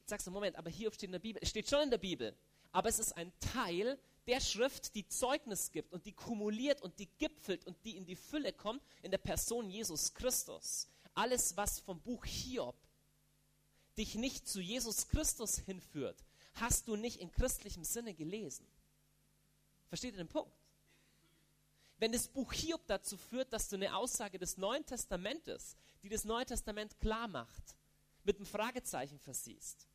Jetzt 0.00 0.10
sagst 0.10 0.26
du, 0.26 0.30
Moment, 0.30 0.56
aber 0.56 0.70
Hiob 0.70 0.94
steht 0.94 1.08
in 1.08 1.12
der 1.12 1.18
Bibel. 1.18 1.44
Steht 1.46 1.68
schon 1.68 1.82
in 1.82 1.90
der 1.90 1.98
Bibel, 1.98 2.36
aber 2.70 2.88
es 2.88 2.98
ist 2.98 3.16
ein 3.16 3.32
Teil 3.40 3.98
der 4.26 4.40
Schrift, 4.40 4.94
die 4.94 5.06
Zeugnis 5.08 5.72
gibt 5.72 5.92
und 5.92 6.06
die 6.06 6.12
kumuliert 6.12 6.80
und 6.80 6.98
die 6.98 7.08
gipfelt 7.18 7.66
und 7.66 7.76
die 7.84 7.96
in 7.96 8.06
die 8.06 8.16
Fülle 8.16 8.52
kommt 8.52 8.82
in 9.02 9.10
der 9.10 9.18
Person 9.18 9.68
Jesus 9.68 10.14
Christus. 10.14 10.86
Alles, 11.14 11.56
was 11.56 11.80
vom 11.80 12.00
Buch 12.00 12.24
Hiob 12.24 12.76
dich 13.98 14.14
nicht 14.14 14.48
zu 14.48 14.60
Jesus 14.60 15.08
Christus 15.08 15.58
hinführt, 15.58 16.24
hast 16.54 16.88
du 16.88 16.96
nicht 16.96 17.20
in 17.20 17.30
christlichem 17.30 17.84
Sinne 17.84 18.14
gelesen. 18.14 18.66
Versteht 19.88 20.14
ihr 20.14 20.24
den 20.24 20.28
Punkt? 20.28 20.52
Wenn 21.98 22.12
das 22.12 22.28
Buch 22.28 22.52
Hiob 22.52 22.86
dazu 22.86 23.16
führt, 23.16 23.52
dass 23.52 23.68
du 23.68 23.76
eine 23.76 23.94
Aussage 23.96 24.38
des 24.38 24.56
Neuen 24.56 24.84
Testamentes, 24.84 25.76
die 26.02 26.08
das 26.08 26.24
Neue 26.24 26.46
Testament 26.46 26.98
klar 27.00 27.28
macht, 27.28 27.76
mit 28.24 28.36
einem 28.36 28.46
Fragezeichen 28.46 29.18
versiehst, 29.18 29.86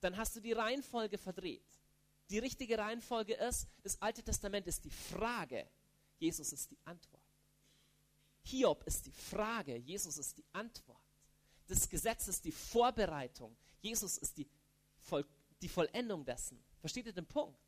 dann 0.00 0.16
hast 0.16 0.36
du 0.36 0.40
die 0.40 0.52
Reihenfolge 0.52 1.18
verdreht. 1.18 1.62
Die 2.30 2.38
richtige 2.38 2.78
Reihenfolge 2.78 3.34
ist, 3.34 3.68
das 3.82 4.00
Alte 4.00 4.22
Testament 4.22 4.66
ist 4.66 4.84
die 4.84 4.90
Frage, 4.90 5.68
Jesus 6.18 6.52
ist 6.52 6.70
die 6.70 6.78
Antwort. 6.84 7.22
Hiob 8.42 8.82
ist 8.84 9.06
die 9.06 9.12
Frage, 9.12 9.76
Jesus 9.76 10.18
ist 10.18 10.36
die 10.36 10.44
Antwort 10.52 11.04
des 11.68 11.88
Gesetzes 11.88 12.40
die 12.40 12.52
Vorbereitung. 12.52 13.56
Jesus 13.80 14.18
ist 14.18 14.36
die, 14.38 14.46
Voll, 15.00 15.24
die 15.64 15.68
Vollendung 15.70 16.26
dessen. 16.26 16.62
Versteht 16.78 17.06
ihr 17.06 17.14
den 17.14 17.26
Punkt? 17.26 17.58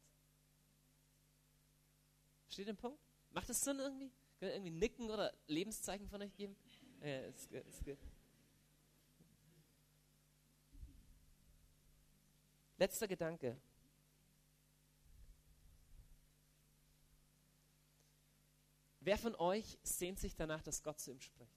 Versteht 2.45 2.67
ihr 2.67 2.75
den 2.75 2.77
Punkt? 2.77 3.01
Macht 3.31 3.49
es 3.49 3.63
Sinn 3.63 3.79
irgendwie? 3.79 4.13
Könnt 4.39 4.51
ihr 4.51 4.55
irgendwie 4.55 4.71
nicken 4.71 5.11
oder 5.11 5.33
Lebenszeichen 5.47 6.07
von 6.07 6.21
euch 6.21 6.35
geben? 6.37 6.55
Ja, 7.01 7.21
ist 7.21 7.49
gut, 7.49 7.67
ist 7.67 7.85
gut. 7.85 7.99
Letzter 12.77 13.09
Gedanke. 13.09 13.59
Wer 19.01 19.17
von 19.17 19.35
euch 19.37 19.79
sehnt 19.83 20.19
sich 20.19 20.37
danach, 20.37 20.63
dass 20.63 20.83
Gott 20.83 21.01
zu 21.01 21.13
ihm 21.13 21.21
spricht? 21.21 21.56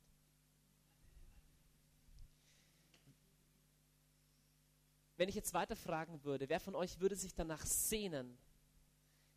Wenn 5.19 5.27
ich 5.27 5.35
jetzt 5.35 5.53
weiter 5.53 5.75
fragen 5.75 6.23
würde, 6.23 6.47
wer 6.47 6.61
von 6.61 6.75
euch 6.75 7.01
würde 7.01 7.13
sich 7.17 7.35
danach 7.35 7.65
sehnen, 7.65 8.37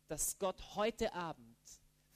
dass 0.07 0.39
Gott 0.39 0.75
heute 0.75 1.13
Abend 1.13 1.57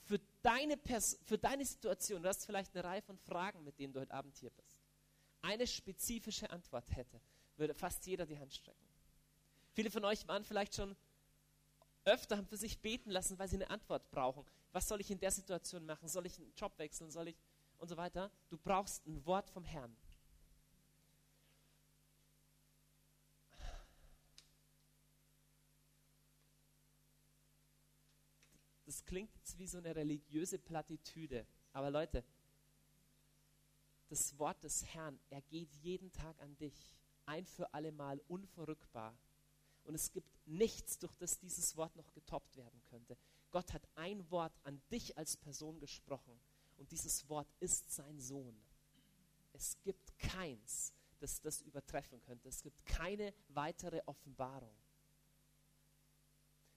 für 0.06 0.22
deine, 0.42 0.78
Pers 0.78 1.20
für 1.26 1.38
deine 1.38 1.66
Situation, 1.66 2.24
du 2.24 2.30
hast 2.30 2.46
vielleicht 2.46 2.74
eine 2.74 2.86
Reihe 2.86 3.02
von 3.02 3.18
Fragen, 3.18 3.66
mit 3.66 3.78
denen 3.78 3.92
du 3.92 4.00
heute 4.00 4.14
Abend 4.14 4.38
hier 4.38 4.52
bist, 4.52 4.82
eine 5.42 5.68
spezifische 5.68 6.50
Antwort 6.50 6.96
hätte, 6.96 7.20
würde 7.58 7.74
fast 7.74 8.08
jeder 8.08 8.26
die 8.26 8.40
Hand 8.40 8.54
strecken. 8.54 8.88
Viele 9.74 9.92
von 9.92 10.06
euch 10.06 10.26
waren 10.30 10.46
vielleicht 10.46 10.76
schon 10.76 10.96
öfter, 12.06 12.38
haben 12.38 12.48
für 12.48 12.56
sich 12.56 12.80
beten 12.80 13.12
lassen, 13.12 13.38
weil 13.38 13.50
sie 13.50 13.58
eine 13.58 13.70
Antwort 13.70 14.10
brauchen. 14.12 14.46
Was 14.72 14.88
soll 14.88 15.02
ich 15.02 15.12
in 15.12 15.20
der 15.20 15.32
Situation 15.32 15.86
machen? 15.86 16.08
Soll 16.08 16.26
ich 16.26 16.40
einen 16.40 16.54
Job 16.56 16.72
wechseln? 16.78 17.12
Soll 17.12 17.28
ich 17.28 17.38
und 17.80 17.90
so 17.90 17.98
weiter? 17.98 18.32
Du 18.48 18.58
brauchst 18.58 19.06
ein 19.06 19.26
Wort 19.26 19.50
vom 19.50 19.66
Herrn. 19.66 19.94
Das 28.88 28.97
klingt 29.08 29.34
jetzt 29.36 29.58
wie 29.58 29.68
so 29.68 29.80
eine 29.80 29.96
religiöse 29.96 30.60
Plattitüde. 30.60 31.48
Aber 31.74 31.90
Leute, 31.90 32.24
das 34.10 34.38
Wort 34.38 34.64
des 34.64 34.86
Herrn, 34.94 35.20
er 35.30 35.42
geht 35.42 35.74
jeden 35.82 36.12
Tag 36.12 36.40
an 36.42 36.56
dich, 36.58 36.96
ein 37.26 37.46
für 37.46 37.74
alle 37.74 37.92
Mal, 37.92 38.22
unverrückbar. 38.28 39.18
Und 39.86 39.96
es 39.96 40.12
gibt 40.12 40.30
nichts, 40.46 41.00
durch 41.00 41.16
das 41.16 41.40
dieses 41.40 41.76
Wort 41.78 41.96
noch 41.96 42.14
getoppt 42.14 42.56
werden 42.58 42.82
könnte. 42.84 43.18
Gott 43.52 43.74
hat 43.74 43.88
ein 43.96 44.30
Wort 44.30 44.54
an 44.64 44.82
dich 44.92 45.18
als 45.18 45.38
Person 45.38 45.80
gesprochen 45.80 46.38
und 46.78 46.92
dieses 46.92 47.28
Wort 47.30 47.48
ist 47.60 47.92
sein 47.92 48.20
Sohn. 48.20 48.56
Es 49.54 49.78
gibt 49.84 50.18
keins, 50.20 50.94
das 51.20 51.42
das 51.42 51.62
übertreffen 51.62 52.22
könnte. 52.22 52.50
Es 52.50 52.62
gibt 52.62 52.86
keine 52.86 53.34
weitere 53.48 54.02
Offenbarung. 54.06 54.76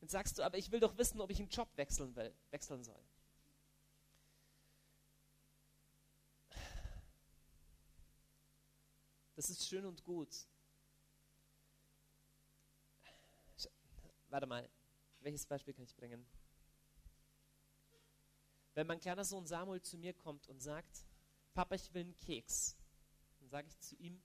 Dann 0.00 0.08
sagst 0.08 0.38
du, 0.38 0.42
aber 0.42 0.58
ich 0.58 0.70
will 0.70 0.80
doch 0.80 0.96
wissen, 0.96 1.20
ob 1.20 1.30
ich 1.30 1.38
einen 1.38 1.50
Job 1.50 1.68
wechseln 1.76 2.16
will, 2.16 2.34
wechseln 2.50 2.82
soll. 2.82 3.02
Das 9.36 9.48
ist 9.48 9.66
schön 9.66 9.86
und 9.86 10.04
gut. 10.04 10.46
Warte 14.28 14.46
mal, 14.46 14.68
welches 15.20 15.46
Beispiel 15.46 15.74
kann 15.74 15.84
ich 15.84 15.96
bringen? 15.96 16.26
Wenn 18.74 18.86
mein 18.86 19.00
kleiner 19.00 19.24
Sohn 19.24 19.46
Samuel 19.46 19.82
zu 19.82 19.98
mir 19.98 20.14
kommt 20.14 20.48
und 20.48 20.60
sagt, 20.60 21.04
Papa, 21.54 21.74
ich 21.74 21.92
will 21.92 22.02
einen 22.02 22.16
Keks, 22.16 22.76
dann 23.40 23.48
sage 23.48 23.68
ich 23.68 23.78
zu 23.80 23.96
ihm, 23.96 24.22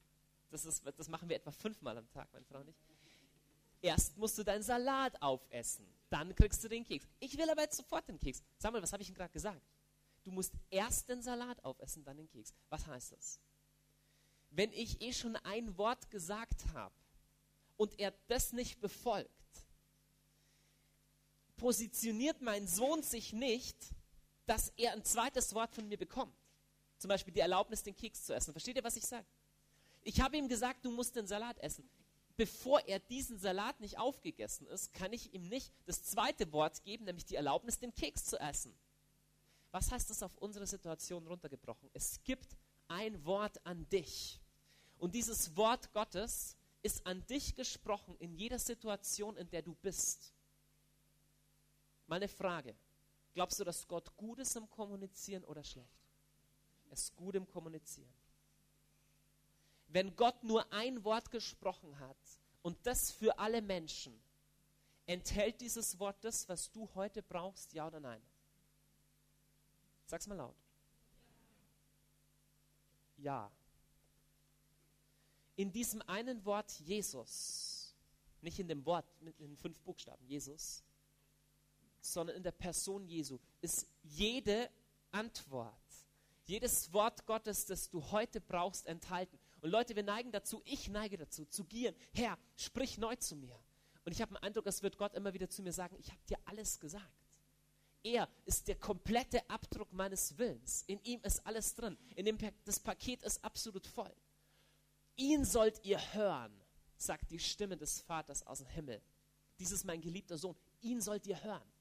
das, 0.52 0.66
ist, 0.66 0.86
das 0.86 1.10
machen 1.10 1.28
wir 1.28 1.36
etwa 1.36 1.52
fünfmal 1.52 1.98
am 1.98 2.10
Tag, 2.12 2.32
meine 2.32 2.46
Frau 2.46 2.64
nicht. 2.64 2.80
Erst 3.86 4.17
musst 4.17 4.36
du 4.39 4.43
deinen 4.43 4.63
Salat 4.63 5.21
aufessen, 5.21 5.86
dann 6.10 6.34
kriegst 6.34 6.63
du 6.63 6.67
den 6.67 6.84
Keks. 6.84 7.06
Ich 7.19 7.38
will 7.38 7.48
aber 7.48 7.62
jetzt 7.62 7.78
sofort 7.78 8.08
den 8.10 8.17
Keks. 8.17 8.41
Samuel, 8.58 8.82
was 8.82 8.91
habe 8.91 9.04
ich 9.04 9.10
ihm 9.10 9.13
gerade 9.13 9.32
gesagt? 9.32 9.62
Du 10.24 10.32
musst 10.32 10.54
erst 10.71 11.08
den 11.08 11.21
Salat 11.21 11.63
aufessen, 11.63 12.04
dann 12.04 12.17
den 12.17 12.28
Keks. 12.28 12.52
Was 12.69 12.88
heißt 12.88 13.12
das? 13.12 13.39
Wenn 14.50 14.74
ich 14.74 15.02
eh 15.02 15.13
schon 15.13 15.36
ein 15.36 15.78
Wort 15.78 16.10
gesagt 16.10 16.65
habe 16.74 16.95
und 17.78 18.00
er 18.00 18.12
das 18.28 18.54
nicht 18.54 18.82
befolgt, 18.82 19.30
positioniert 21.56 22.41
mein 22.41 22.67
Sohn 22.67 23.04
sich 23.04 23.34
nicht, 23.34 23.78
dass 24.48 24.69
er 24.78 24.93
ein 24.93 25.04
zweites 25.04 25.54
Wort 25.54 25.76
von 25.76 25.88
mir 25.88 26.00
bekommt. 26.00 26.34
Zum 26.98 27.10
Beispiel 27.10 27.36
die 27.36 27.41
Erlaubnis, 27.41 27.84
den 27.84 27.95
Keks 27.95 28.24
zu 28.24 28.34
essen. 28.34 28.52
Versteht 28.52 28.78
ihr, 28.78 28.84
was 28.84 28.95
ich 28.95 29.06
sage? 29.06 29.28
Ich 30.02 30.21
habe 30.21 30.38
ihm 30.38 30.48
gesagt, 30.48 30.84
du 30.84 30.89
musst 30.89 31.15
den 31.15 31.28
Salat 31.28 31.60
essen. 31.60 31.88
Bevor 32.38 32.82
er 32.88 33.00
diesen 33.00 33.39
Salat 33.39 33.80
nicht 33.80 33.98
aufgegessen 33.98 34.67
ist, 34.67 34.93
kann 34.93 35.13
ich 35.13 35.34
ihm 35.34 35.48
nicht 35.48 35.71
das 35.86 36.04
zweite 36.04 36.52
Wort 36.52 36.84
geben, 36.84 37.06
nämlich 37.06 37.26
die 37.26 37.36
Erlaubnis, 37.36 37.80
den 37.80 37.93
Keks 37.93 38.26
zu 38.26 38.38
essen. 38.39 38.76
Was 39.71 39.91
heißt 39.91 40.10
das 40.10 40.24
auf 40.24 40.38
unsere 40.38 40.67
Situation 40.67 41.28
runtergebrochen? 41.28 41.89
Es 41.93 42.21
gibt 42.24 42.58
ein 42.88 43.24
Wort 43.26 43.65
an 43.65 43.88
dich. 43.89 44.39
Und 44.98 45.15
dieses 45.15 45.56
Wort 45.56 45.91
Gottes 45.93 46.58
ist 46.82 47.06
an 47.06 47.26
dich 47.28 47.56
gesprochen 47.56 48.15
in 48.19 48.34
jeder 48.36 48.60
Situation, 48.60 49.38
in 49.38 49.50
der 49.50 49.62
du 49.62 49.74
bist. 49.76 50.34
Meine 52.08 52.28
Frage, 52.28 52.76
glaubst 53.34 53.60
du, 53.60 53.63
dass 53.63 53.88
Gott 53.88 54.15
gut 54.15 54.39
ist 54.39 54.56
im 54.56 54.69
Kommunizieren 54.69 55.43
oder 55.45 55.63
schlecht? 55.63 56.06
Er 56.89 56.93
ist 56.93 57.15
gut 57.15 57.36
im 57.36 57.48
Kommunizieren. 57.48 58.13
Wenn 59.96 60.14
Gott 60.18 60.44
nur 60.44 60.74
ein 60.74 61.06
Wort 61.06 61.32
gesprochen 61.32 61.98
hat 62.00 62.18
und 62.64 62.78
das 62.86 63.12
für 63.12 63.40
alle 63.40 63.62
Menschen, 63.62 64.14
enthält 65.06 65.62
dieses 65.62 65.98
Wort 66.00 66.22
das, 66.22 66.50
was 66.50 66.70
du 66.70 66.94
heute 66.96 67.24
brauchst, 67.24 67.72
ja 67.72 67.88
oder 67.88 68.02
nein? 68.02 68.22
Sag's 70.06 70.28
mal 70.28 70.36
laut. 70.36 70.58
Ja. 73.16 73.50
In 75.56 75.72
diesem 75.72 76.02
einen 76.02 76.44
Wort 76.44 76.74
Jesus, 76.82 77.96
nicht 78.42 78.60
in 78.60 78.68
dem 78.68 78.86
Wort 78.86 79.06
mit 79.22 79.40
den 79.40 79.56
fünf 79.56 79.80
Buchstaben 79.80 80.28
Jesus, 80.28 80.84
sondern 82.02 82.36
in 82.36 82.44
der 82.44 82.52
Person 82.52 83.08
Jesu 83.08 83.40
ist 83.62 83.88
jede 84.04 84.70
Antwort, 85.12 85.74
jedes 86.44 86.92
Wort 86.92 87.26
Gottes, 87.26 87.66
das 87.66 87.90
du 87.90 88.12
heute 88.12 88.42
brauchst, 88.42 88.88
enthalten. 88.88 89.40
Und 89.65 89.71
Leute, 89.71 89.95
wir 89.95 90.04
neigen 90.04 90.32
dazu, 90.32 90.62
ich 90.63 90.89
neige 90.89 91.17
dazu, 91.17 91.43
zu 91.45 91.63
gieren. 91.63 91.95
Herr, 92.13 92.38
sprich 92.56 92.99
neu 92.99 93.15
zu 93.15 93.36
mir. 93.36 93.60
Und 94.04 94.12
ich 94.12 94.21
habe 94.21 94.36
den 94.36 94.43
Eindruck, 94.43 94.67
es 94.67 94.84
wird 94.84 94.95
Gott 94.95 95.15
immer 95.15 95.34
wieder 95.34 95.49
zu 95.49 95.63
mir 95.63 95.73
sagen, 95.73 95.95
ich 95.99 96.12
habe 96.12 96.21
dir 96.30 96.38
alles 96.45 96.80
gesagt. 96.80 97.10
Er 98.04 98.30
ist 98.45 98.67
der 98.67 98.75
komplette 98.75 99.49
Abdruck 99.49 99.91
meines 99.91 100.38
Willens. 100.38 100.84
In 100.86 101.01
ihm 101.04 101.19
ist 101.23 101.43
alles 101.47 101.73
drin. 101.73 101.97
In 102.15 102.25
dem, 102.25 102.38
das 102.63 102.80
Paket 102.80 103.23
ist 103.23 103.43
absolut 103.43 103.88
voll. 103.88 104.15
Ihn 105.15 105.43
sollt 105.43 105.84
ihr 105.84 105.99
hören, 106.13 106.62
sagt 106.97 107.32
die 107.32 107.39
Stimme 107.39 107.75
des 107.75 108.01
Vaters 108.01 108.45
aus 108.45 108.60
dem 108.60 108.67
Himmel. 108.67 109.01
Dies 109.58 109.71
ist 109.71 109.84
mein 109.84 110.01
geliebter 110.01 110.38
Sohn. 110.38 110.56
Ihn 110.82 111.01
sollt 111.01 111.25
ihr 111.25 111.43
hören 111.43 111.75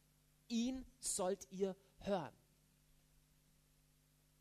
ihn 0.49 0.85
sollt 1.01 1.47
ihr 1.51 1.77
hören. 1.99 2.35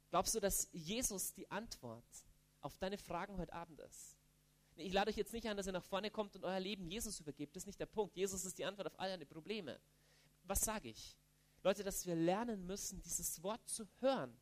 Glaubst 0.09 0.35
du, 0.35 0.39
dass 0.39 0.69
Jesus 0.71 1.33
die 1.33 1.49
Antwort 1.49 2.05
auf 2.63 2.77
deine 2.77 2.97
Fragen 2.97 3.37
heute 3.37 3.53
Abend 3.53 3.79
ist? 3.81 4.17
Ich 4.75 4.91
lade 4.91 5.11
euch 5.11 5.17
jetzt 5.17 5.33
nicht 5.33 5.47
an, 5.47 5.55
dass 5.55 5.67
ihr 5.67 5.73
nach 5.73 5.83
vorne 5.83 6.09
kommt 6.09 6.35
und 6.35 6.45
euer 6.45 6.59
Leben 6.59 6.87
Jesus 6.87 7.19
übergebt. 7.19 7.55
Das 7.55 7.63
ist 7.63 7.67
nicht 7.67 7.79
der 7.79 7.85
Punkt. 7.85 8.15
Jesus 8.15 8.43
ist 8.43 8.57
die 8.57 8.65
Antwort 8.65 8.87
auf 8.87 8.99
all 8.99 9.09
deine 9.09 9.25
Probleme. 9.25 9.79
Was 10.43 10.61
sage 10.61 10.89
ich? 10.89 11.15
Leute, 11.61 11.83
dass 11.83 12.05
wir 12.05 12.15
lernen 12.15 12.65
müssen, 12.65 13.01
dieses 13.01 13.43
Wort 13.43 13.67
zu 13.69 13.87
hören. 13.99 14.35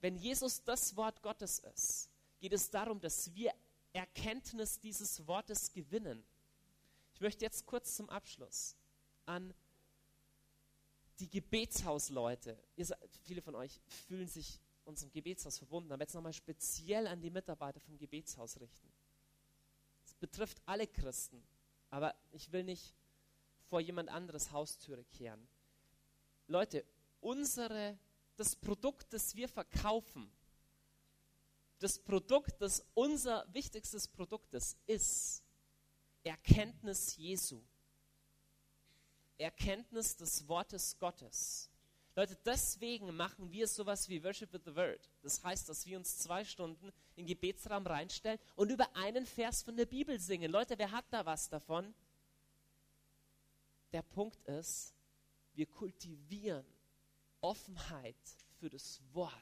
Wenn 0.00 0.16
Jesus 0.16 0.62
das 0.62 0.96
Wort 0.96 1.22
Gottes 1.22 1.58
ist, 1.58 2.10
geht 2.40 2.52
es 2.52 2.70
darum, 2.70 3.00
dass 3.00 3.34
wir 3.34 3.52
Erkenntnis 3.92 4.78
dieses 4.78 5.26
Wortes 5.26 5.72
gewinnen. 5.72 6.24
Ich 7.14 7.20
möchte 7.20 7.44
jetzt 7.44 7.66
kurz 7.66 7.96
zum 7.96 8.10
Abschluss 8.10 8.76
an 9.24 9.54
die 11.18 11.30
Gebetshausleute, 11.30 12.58
ihr, 12.76 12.86
viele 13.24 13.40
von 13.40 13.54
euch 13.54 13.80
fühlen 14.06 14.28
sich 14.28 14.60
unserem 14.86 15.12
Gebetshaus 15.12 15.58
verbunden, 15.58 15.92
aber 15.92 16.02
jetzt 16.02 16.14
nochmal 16.14 16.32
speziell 16.32 17.06
an 17.06 17.20
die 17.20 17.30
Mitarbeiter 17.30 17.80
vom 17.80 17.98
Gebetshaus 17.98 18.60
richten. 18.60 18.92
Es 20.04 20.14
betrifft 20.14 20.62
alle 20.64 20.86
Christen, 20.86 21.42
aber 21.90 22.14
ich 22.32 22.50
will 22.52 22.64
nicht 22.64 22.94
vor 23.66 23.80
jemand 23.80 24.08
anderes 24.08 24.52
Haustüre 24.52 25.04
kehren. 25.04 25.46
Leute, 26.46 26.84
unsere, 27.20 27.98
das 28.36 28.54
Produkt, 28.54 29.12
das 29.12 29.34
wir 29.34 29.48
verkaufen, 29.48 30.30
das 31.78 31.98
Produkt, 31.98 32.60
das 32.60 32.84
unser 32.94 33.46
wichtigstes 33.52 34.08
Produkt 34.08 34.54
ist, 34.54 34.78
ist 34.86 35.42
Erkenntnis 36.22 37.16
Jesu. 37.16 37.62
Erkenntnis 39.36 40.16
des 40.16 40.48
Wortes 40.48 40.98
Gottes. 40.98 41.70
Leute, 42.16 42.36
deswegen 42.46 43.14
machen 43.14 43.52
wir 43.52 43.68
sowas 43.68 44.08
wie 44.08 44.24
Worship 44.24 44.50
with 44.52 44.62
the 44.64 44.74
Word. 44.74 45.10
Das 45.22 45.44
heißt, 45.44 45.68
dass 45.68 45.84
wir 45.84 45.98
uns 45.98 46.16
zwei 46.16 46.44
Stunden 46.44 46.88
in 47.14 47.24
den 47.24 47.26
Gebetsraum 47.26 47.86
reinstellen 47.86 48.40
und 48.54 48.70
über 48.70 48.88
einen 48.96 49.26
Vers 49.26 49.62
von 49.62 49.76
der 49.76 49.84
Bibel 49.84 50.18
singen. 50.18 50.50
Leute, 50.50 50.78
wer 50.78 50.90
hat 50.90 51.04
da 51.10 51.26
was 51.26 51.50
davon? 51.50 51.94
Der 53.92 54.00
Punkt 54.00 54.42
ist, 54.48 54.94
wir 55.54 55.66
kultivieren 55.66 56.64
Offenheit 57.42 58.16
für 58.58 58.70
das 58.70 59.02
Wort. 59.12 59.32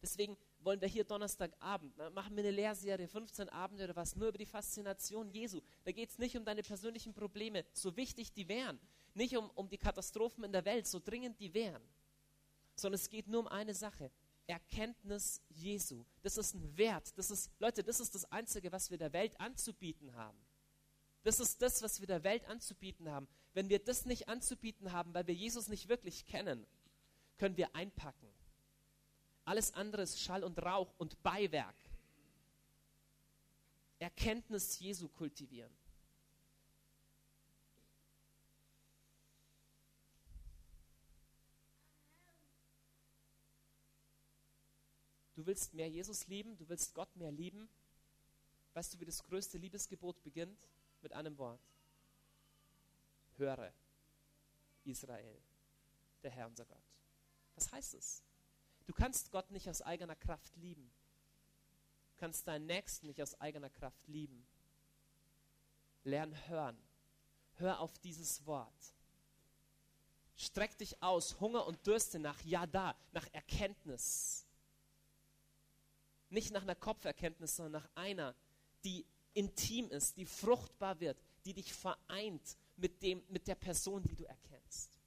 Deswegen 0.00 0.36
wollen 0.60 0.80
wir 0.80 0.88
hier 0.88 1.04
Donnerstagabend, 1.04 1.96
ne, 1.98 2.08
machen 2.10 2.34
wir 2.36 2.42
eine 2.42 2.50
Lehrserie, 2.50 3.06
15 3.06 3.50
Abende 3.50 3.84
oder 3.84 3.96
was, 3.96 4.16
nur 4.16 4.28
über 4.28 4.38
die 4.38 4.46
Faszination 4.46 5.28
Jesu. 5.28 5.60
Da 5.84 5.92
geht 5.92 6.08
es 6.08 6.18
nicht 6.18 6.36
um 6.38 6.44
deine 6.44 6.62
persönlichen 6.62 7.12
Probleme, 7.12 7.66
so 7.74 7.94
wichtig 7.96 8.32
die 8.32 8.48
wären 8.48 8.80
nicht 9.14 9.36
um, 9.36 9.50
um 9.54 9.68
die 9.68 9.78
Katastrophen 9.78 10.44
in 10.44 10.52
der 10.52 10.64
Welt, 10.64 10.86
so 10.86 11.00
dringend 11.00 11.38
die 11.40 11.54
wären, 11.54 11.82
sondern 12.74 13.00
es 13.00 13.08
geht 13.08 13.28
nur 13.28 13.40
um 13.40 13.48
eine 13.48 13.74
Sache. 13.74 14.10
Erkenntnis 14.46 15.40
Jesu. 15.48 16.04
Das 16.22 16.36
ist 16.36 16.54
ein 16.54 16.76
Wert. 16.76 17.16
Das 17.16 17.30
ist, 17.30 17.50
Leute, 17.58 17.82
das 17.82 18.00
ist 18.00 18.14
das 18.14 18.30
Einzige, 18.30 18.72
was 18.72 18.90
wir 18.90 18.98
der 18.98 19.12
Welt 19.12 19.40
anzubieten 19.40 20.14
haben. 20.14 20.38
Das 21.22 21.40
ist 21.40 21.62
das, 21.62 21.82
was 21.82 22.00
wir 22.00 22.06
der 22.06 22.22
Welt 22.24 22.44
anzubieten 22.46 23.10
haben. 23.10 23.26
Wenn 23.54 23.70
wir 23.70 23.78
das 23.78 24.04
nicht 24.04 24.28
anzubieten 24.28 24.92
haben, 24.92 25.14
weil 25.14 25.26
wir 25.26 25.34
Jesus 25.34 25.68
nicht 25.68 25.88
wirklich 25.88 26.26
kennen, 26.26 26.66
können 27.38 27.56
wir 27.56 27.74
einpacken. 27.74 28.28
Alles 29.44 29.72
andere 29.74 30.02
ist 30.02 30.20
Schall 30.20 30.44
und 30.44 30.58
Rauch 30.58 30.92
und 30.98 31.22
Beiwerk. 31.22 31.76
Erkenntnis 33.98 34.78
Jesu 34.78 35.08
kultivieren. 35.08 35.72
Du 45.34 45.44
willst 45.46 45.74
mehr 45.74 45.88
Jesus 45.88 46.26
lieben, 46.28 46.56
du 46.56 46.68
willst 46.68 46.94
Gott 46.94 47.14
mehr 47.16 47.32
lieben. 47.32 47.68
Weißt 48.72 48.94
du, 48.94 49.00
wie 49.00 49.04
das 49.04 49.22
größte 49.22 49.58
Liebesgebot 49.58 50.22
beginnt? 50.22 50.58
Mit 51.02 51.12
einem 51.12 51.36
Wort. 51.38 51.60
Höre, 53.36 53.72
Israel, 54.84 55.38
der 56.22 56.30
Herr 56.30 56.46
unser 56.46 56.64
Gott. 56.64 56.82
Was 57.56 57.70
heißt 57.72 57.94
es? 57.94 58.22
Du 58.86 58.92
kannst 58.92 59.30
Gott 59.30 59.50
nicht 59.50 59.68
aus 59.68 59.82
eigener 59.82 60.16
Kraft 60.16 60.56
lieben. 60.56 60.90
Du 62.10 62.16
kannst 62.20 62.46
deinen 62.46 62.66
Nächsten 62.66 63.06
nicht 63.06 63.20
aus 63.20 63.40
eigener 63.40 63.70
Kraft 63.70 64.06
lieben. 64.06 64.46
Lern 66.04 66.34
hören. 66.48 66.78
Hör 67.56 67.80
auf 67.80 67.98
dieses 67.98 68.44
Wort. 68.46 68.94
Streck 70.36 70.76
dich 70.78 71.02
aus, 71.02 71.40
Hunger 71.40 71.66
und 71.66 71.86
Dürste 71.86 72.18
nach 72.18 72.40
Ja 72.42 72.66
da, 72.66 72.96
nach 73.12 73.26
Erkenntnis. 73.32 74.43
Nicht 76.34 76.50
nach 76.50 76.62
einer 76.62 76.74
Kopferkenntnis, 76.74 77.54
sondern 77.54 77.82
nach 77.82 77.88
einer, 77.94 78.34
die 78.82 79.06
intim 79.34 79.88
ist, 79.90 80.16
die 80.16 80.26
fruchtbar 80.26 80.98
wird, 80.98 81.16
die 81.44 81.54
dich 81.54 81.72
vereint 81.72 82.56
mit, 82.76 83.02
dem, 83.02 83.22
mit 83.28 83.46
der 83.46 83.54
Person, 83.54 84.02
die 84.02 84.16
du 84.16 84.24
erkennst. 84.24 84.98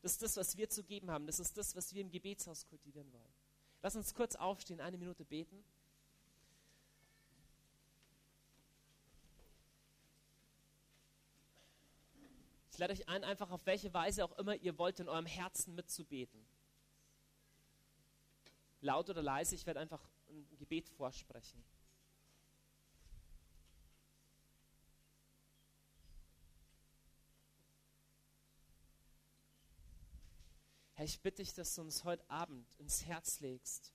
Das 0.00 0.12
ist 0.12 0.22
das, 0.22 0.36
was 0.36 0.56
wir 0.56 0.68
zu 0.68 0.82
geben 0.82 1.08
haben. 1.08 1.28
Das 1.28 1.38
ist 1.38 1.56
das, 1.56 1.76
was 1.76 1.94
wir 1.94 2.02
im 2.02 2.10
Gebetshaus 2.10 2.66
kultivieren 2.66 3.12
wollen. 3.12 3.32
Lass 3.80 3.94
uns 3.94 4.12
kurz 4.12 4.34
aufstehen, 4.34 4.80
eine 4.80 4.98
Minute 4.98 5.24
beten. 5.24 5.64
Ich 12.72 12.78
lade 12.78 12.92
euch 12.92 13.08
ein, 13.08 13.22
einfach 13.22 13.52
auf 13.52 13.64
welche 13.66 13.94
Weise 13.94 14.24
auch 14.24 14.36
immer 14.36 14.56
ihr 14.56 14.76
wollt, 14.78 14.98
in 14.98 15.08
eurem 15.08 15.26
Herzen 15.26 15.76
mitzubeten. 15.76 16.44
Laut 18.80 19.08
oder 19.08 19.22
leise, 19.22 19.54
ich 19.54 19.64
werde 19.64 19.78
einfach 19.78 20.00
ein 20.32 20.56
Gebet 20.56 20.88
vorsprechen. 20.88 21.62
Herr, 30.94 31.04
ich 31.04 31.20
bitte 31.20 31.42
dich, 31.42 31.52
dass 31.52 31.74
du 31.74 31.82
uns 31.82 32.04
heute 32.04 32.28
Abend 32.30 32.66
ins 32.76 33.04
Herz 33.06 33.40
legst. 33.40 33.92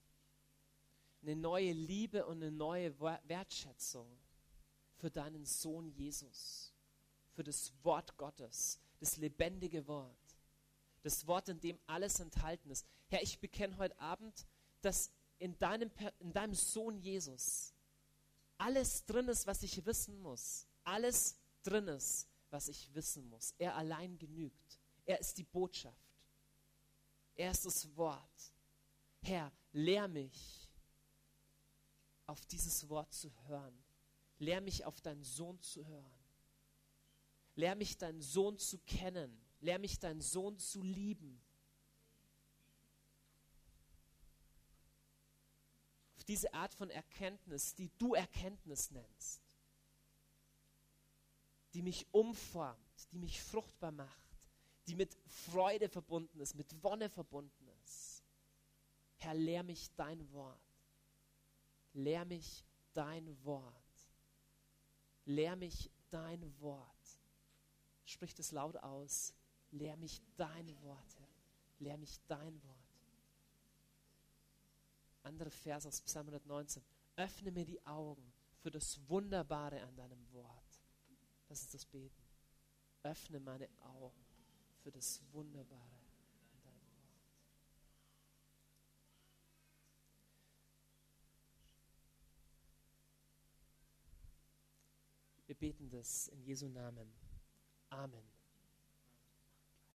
Eine 1.21 1.35
neue 1.35 1.71
Liebe 1.71 2.25
und 2.25 2.41
eine 2.41 2.51
neue 2.51 2.99
Wertschätzung 2.99 4.07
für 4.97 5.09
deinen 5.09 5.45
Sohn 5.45 5.89
Jesus, 5.89 6.73
für 7.31 7.43
das 7.43 7.73
Wort 7.83 8.17
Gottes, 8.17 8.79
das 8.99 9.17
lebendige 9.17 9.87
Wort, 9.87 10.17
das 11.01 11.25
Wort, 11.27 11.49
in 11.49 11.59
dem 11.59 11.79
alles 11.87 12.19
enthalten 12.19 12.69
ist. 12.69 12.85
Herr, 13.07 13.21
ich 13.21 13.39
bekenne 13.39 13.77
heute 13.77 13.99
Abend, 13.99 14.45
dass 14.81 15.11
in 15.39 15.57
deinem, 15.57 15.91
in 16.19 16.33
deinem 16.33 16.53
Sohn 16.53 16.97
Jesus 16.97 17.73
alles 18.57 19.05
drin 19.05 19.27
ist, 19.27 19.45
was 19.45 19.63
ich 19.63 19.85
wissen 19.85 20.19
muss. 20.19 20.67
Alles 20.83 21.37
drin 21.63 21.87
ist, 21.87 22.27
was 22.49 22.67
ich 22.67 22.93
wissen 22.93 23.27
muss. 23.29 23.53
Er 23.57 23.75
allein 23.75 24.17
genügt. 24.17 24.79
Er 25.05 25.19
ist 25.19 25.37
die 25.37 25.43
Botschaft. 25.43 25.95
Er 27.35 27.51
ist 27.51 27.65
das 27.65 27.95
Wort. 27.95 28.53
Herr, 29.21 29.51
lehr 29.71 30.07
mich, 30.07 30.69
auf 32.25 32.45
dieses 32.45 32.87
Wort 32.89 33.13
zu 33.13 33.31
hören. 33.47 33.77
Lehr 34.39 34.61
mich, 34.61 34.85
auf 34.85 34.99
deinen 35.01 35.23
Sohn 35.23 35.59
zu 35.61 35.85
hören. 35.85 36.13
Lehr 37.55 37.75
mich, 37.75 37.97
deinen 37.97 38.21
Sohn 38.21 38.57
zu 38.57 38.79
kennen. 38.79 39.39
Lehr 39.59 39.79
mich, 39.79 39.99
deinen 39.99 40.21
Sohn 40.21 40.57
zu 40.59 40.81
lieben. 40.81 41.41
Diese 46.27 46.53
Art 46.53 46.73
von 46.73 46.89
Erkenntnis, 46.89 47.75
die 47.75 47.89
du 47.97 48.13
Erkenntnis 48.13 48.91
nennst. 48.91 49.41
Die 51.73 51.81
mich 51.81 52.07
umformt, 52.11 53.11
die 53.11 53.19
mich 53.19 53.41
fruchtbar 53.41 53.91
macht 53.91 54.27
die 54.87 54.95
mit 54.95 55.17
Freude 55.27 55.89
verbunden 55.89 56.39
ist, 56.39 56.55
mit 56.55 56.83
Wonne 56.83 57.09
verbunden 57.09 57.67
ist. 57.83 58.23
Herr, 59.17 59.33
lehr 59.33 59.63
mich 59.63 59.89
dein 59.95 60.31
Wort. 60.31 60.61
Lehr 61.93 62.23
mich 62.25 62.63
dein 62.93 63.43
Wort. 63.43 63.73
Lehr 65.25 65.55
mich 65.55 65.91
dein 66.09 66.59
Wort. 66.61 67.19
Sprich 68.05 68.33
das 68.33 68.51
laut 68.51 68.77
aus. 68.77 69.33
Lehr 69.71 69.97
mich 69.97 70.21
dein 70.37 70.81
Wort, 70.81 71.15
Herr. 71.17 71.27
Lehr 71.79 71.97
mich 71.97 72.17
dein 72.27 72.63
Wort. 72.63 72.76
Andere 75.27 75.49
Vers 75.51 75.85
aus 75.85 76.01
Psalm 76.01 76.27
119. 76.27 76.81
Öffne 77.17 77.51
mir 77.51 77.65
die 77.65 77.85
Augen 77.85 78.31
für 78.59 78.71
das 78.71 78.97
Wunderbare 79.09 79.81
an 79.83 79.95
deinem 79.97 80.31
Wort. 80.31 80.81
Das 81.47 81.61
ist 81.61 81.73
das 81.73 81.85
Beten. 81.85 82.23
Öffne 83.03 83.41
meine 83.41 83.67
Augen 83.81 84.25
für 84.81 84.89
das 84.89 85.21
Wunderbare 85.33 85.99
in 86.53 86.61
deinem 86.61 86.79
Wort. 86.79 87.19
Wir 95.45 95.55
beten 95.55 95.89
das 95.89 96.29
in 96.29 96.41
Jesu 96.41 96.69
Namen. 96.69 97.11
Amen. 97.89 98.36